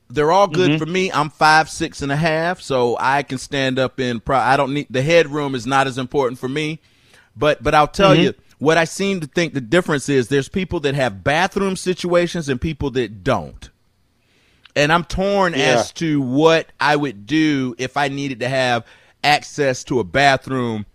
They're 0.09 0.31
all 0.31 0.47
good 0.47 0.71
Mm-hmm. 0.73 0.79
for 0.79 0.87
me. 0.87 1.11
I'm 1.11 1.31
five, 1.31 1.69
six 1.69 2.01
and 2.03 2.13
a 2.13 2.17
half, 2.17 2.61
so 2.61 2.97
I 3.01 3.25
can 3.25 3.39
stand 3.39 3.79
up 3.79 3.99
in. 3.99 4.21
Pro- 4.21 4.39
I 4.39 4.57
don't 4.57 4.73
need 4.73 4.87
the 4.89 5.03
headroom 5.03 5.55
is 5.57 5.67
not 5.67 5.89
as 5.89 5.99
important 5.99 6.39
for 6.39 6.49
me, 6.49 6.79
but 7.37 7.63
but 7.63 7.75
I'll 7.75 7.89
tell 7.89 8.13
Mm-hmm. 8.15 8.23
you 8.23 8.35
what 8.59 8.79
I 8.79 8.85
seem 8.85 9.21
to 9.21 9.27
think 9.27 9.53
the 9.53 9.61
difference 9.61 10.09
is. 10.09 10.29
There's 10.29 10.49
people 10.49 10.79
that 10.81 10.95
have 10.95 11.25
bathroom 11.25 11.75
situations 11.75 12.49
and 12.49 12.61
people 12.61 12.91
that 12.93 13.25
don't, 13.25 13.69
and 14.77 14.93
I'm 14.93 15.03
torn 15.05 15.53
Yeah. 15.55 15.81
as 15.81 15.93
to 15.95 16.21
what 16.21 16.69
I 16.79 16.95
would 16.95 17.27
do 17.27 17.75
if 17.77 17.97
I 17.97 18.07
needed 18.07 18.39
to 18.41 18.49
have 18.49 18.87
access 19.25 19.83
to 19.85 19.99
a 19.99 20.05
bathroom 20.05 20.87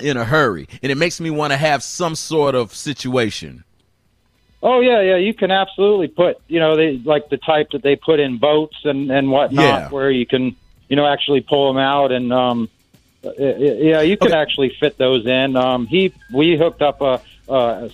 in 0.00 0.16
a 0.16 0.24
hurry, 0.24 0.68
and 0.82 0.90
it 0.92 0.96
makes 0.96 1.20
me 1.20 1.30
want 1.30 1.52
to 1.52 1.56
have 1.56 1.82
some 1.82 2.14
sort 2.14 2.54
of 2.54 2.74
situation. 2.74 3.64
Oh 4.62 4.80
yeah, 4.80 5.00
yeah. 5.02 5.16
You 5.16 5.34
can 5.34 5.50
absolutely 5.52 6.08
put, 6.08 6.36
you 6.48 6.58
know, 6.58 6.76
they 6.76 6.98
like 6.98 7.28
the 7.28 7.36
type 7.36 7.70
that 7.72 7.82
they 7.82 7.94
put 7.96 8.18
in 8.18 8.38
boats 8.38 8.76
and 8.84 9.10
and 9.10 9.30
whatnot, 9.30 9.64
Yeah. 9.82 9.88
where 9.90 10.10
you 10.10 10.26
can, 10.26 10.56
you 10.88 10.96
know, 10.96 11.06
actually 11.06 11.42
pull 11.42 11.68
them 11.72 11.78
out 11.80 12.10
and 12.10 12.32
um, 12.32 12.68
uh, 13.24 13.30
yeah, 13.38 14.00
you 14.00 14.16
can 14.16 14.28
Okay. 14.32 14.36
actually 14.36 14.76
fit 14.80 14.98
those 14.98 15.26
in. 15.26 15.54
Um, 15.56 15.86
he 15.86 16.12
we 16.32 16.56
hooked 16.56 16.82
up 16.82 17.00
a 17.00 17.20
uh, 17.48 17.88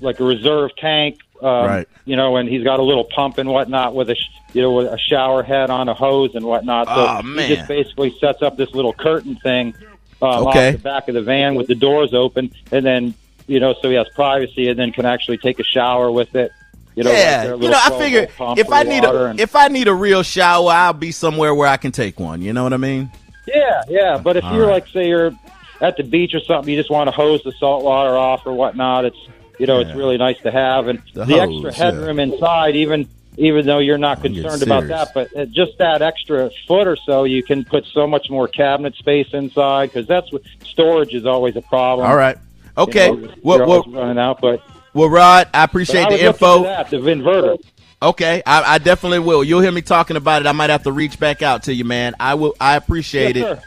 like 0.00 0.18
a 0.18 0.24
reserve 0.24 0.70
tank, 0.76 1.18
um, 1.42 1.48
Right. 1.66 1.88
You 2.06 2.16
know, 2.16 2.36
and 2.36 2.48
he's 2.48 2.64
got 2.64 2.80
a 2.80 2.82
little 2.82 3.04
pump 3.04 3.38
and 3.38 3.48
whatnot 3.48 3.94
with 3.94 4.10
a 4.10 4.16
sh- 4.16 4.30
you 4.52 4.62
know 4.62 4.72
with 4.72 4.86
a 4.88 4.98
shower 4.98 5.44
head 5.44 5.70
on 5.70 5.88
a 5.88 5.94
hose 5.94 6.34
and 6.34 6.44
whatnot. 6.44 6.88
So 6.88 7.06
Oh, 7.06 7.22
man. 7.22 7.48
he 7.48 7.54
just 7.54 7.68
basically 7.68 8.16
sets 8.20 8.42
up 8.42 8.56
this 8.56 8.72
little 8.74 8.92
curtain 8.92 9.36
thing 9.36 9.74
um, 10.22 10.46
Okay. 10.48 10.68
off 10.68 10.72
the 10.74 10.78
back 10.78 11.08
of 11.08 11.14
the 11.14 11.22
van 11.22 11.54
with 11.54 11.66
the 11.66 11.74
doors 11.74 12.12
open, 12.14 12.50
and 12.72 12.84
then 12.84 13.14
you 13.46 13.58
know, 13.58 13.74
so 13.82 13.88
he 13.90 13.96
has 13.96 14.08
privacy, 14.14 14.68
and 14.68 14.78
then 14.78 14.92
can 14.92 15.04
actually 15.06 15.38
take 15.38 15.58
a 15.58 15.64
shower 15.64 16.10
with 16.10 16.34
it. 16.36 16.52
You 16.94 17.04
know, 17.04 17.12
yeah, 17.12 17.44
their 17.44 17.56
you 17.56 17.68
know, 17.70 17.78
I 17.80 17.90
figure 17.98 18.28
if 18.56 18.70
I 18.72 18.82
need 18.82 19.04
a 19.04 19.24
and- 19.26 19.40
if 19.40 19.56
I 19.56 19.68
need 19.68 19.88
a 19.88 19.94
real 19.94 20.22
shower, 20.22 20.70
I'll 20.70 20.92
be 20.92 21.10
somewhere 21.12 21.54
where 21.54 21.68
I 21.68 21.76
can 21.76 21.92
take 21.92 22.18
one. 22.20 22.42
You 22.42 22.52
know 22.52 22.62
what 22.62 22.72
I 22.72 22.76
mean? 22.78 23.10
yeah, 23.46 23.82
yeah. 23.88 24.18
But 24.18 24.36
if 24.36 24.44
All 24.44 24.52
you're 24.54 24.66
right. 24.66 24.74
like, 24.84 24.88
say, 24.88 25.08
you're 25.08 25.32
at 25.80 25.96
the 25.96 26.02
beach 26.04 26.34
or 26.34 26.40
something, 26.40 26.72
you 26.72 26.78
just 26.78 26.90
want 26.90 27.08
to 27.08 27.12
hose 27.12 27.42
the 27.42 27.52
salt 27.52 27.82
water 27.84 28.16
off 28.16 28.46
or 28.46 28.52
whatnot. 28.52 29.04
It's 29.06 29.16
you 29.58 29.66
know, 29.66 29.78
Yeah. 29.80 29.88
it's 29.88 29.96
really 29.96 30.16
nice 30.18 30.38
to 30.42 30.50
have, 30.50 30.88
and 30.88 31.00
The 31.14 31.24
the, 31.24 31.38
hose, 31.38 31.64
extra 31.64 31.72
yeah. 31.86 31.92
headroom 31.92 32.18
inside, 32.20 32.76
even 32.76 33.08
even 33.36 33.66
though 33.66 33.78
you're 33.78 33.98
not 33.98 34.20
concerned 34.22 34.62
about 34.62 34.88
that, 34.88 35.12
but 35.14 35.30
just 35.52 35.78
that 35.78 36.02
extra 36.02 36.50
foot 36.66 36.86
or 36.86 36.96
so, 36.96 37.24
you 37.24 37.42
can 37.42 37.64
put 37.64 37.86
so 37.86 38.06
much 38.06 38.28
more 38.30 38.48
cabinet 38.48 38.94
space 38.96 39.28
inside 39.32 39.86
because 39.92 40.06
that's 40.06 40.30
what 40.32 40.42
storage 40.64 41.14
is 41.14 41.26
always 41.26 41.56
a 41.56 41.62
problem. 41.62 42.08
All 42.08 42.16
right, 42.16 42.36
You 42.76 42.82
okay. 42.82 43.10
know, 43.10 43.30
well, 43.42 43.66
well, 43.66 43.84
running 43.88 44.18
out, 44.18 44.40
but, 44.40 44.62
well, 44.92 45.08
Rod, 45.08 45.48
I 45.54 45.64
appreciate 45.64 46.06
I 46.06 46.16
the 46.16 46.24
info. 46.26 46.64
that, 46.64 46.90
the 46.90 46.98
inverter. 46.98 47.58
Okay, 48.02 48.42
I, 48.46 48.74
I 48.74 48.78
definitely 48.78 49.18
will. 49.18 49.44
You'll 49.44 49.60
hear 49.60 49.72
me 49.72 49.82
talking 49.82 50.16
about 50.16 50.40
it. 50.40 50.46
I 50.48 50.52
might 50.52 50.70
have 50.70 50.84
to 50.84 50.92
reach 50.92 51.20
back 51.20 51.42
out 51.42 51.64
to 51.64 51.74
you, 51.74 51.84
man. 51.84 52.14
I 52.18 52.34
will. 52.34 52.56
I 52.58 52.76
appreciate 52.76 53.36
Yes, 53.36 53.46
it. 53.52 53.58
sir. 53.58 53.62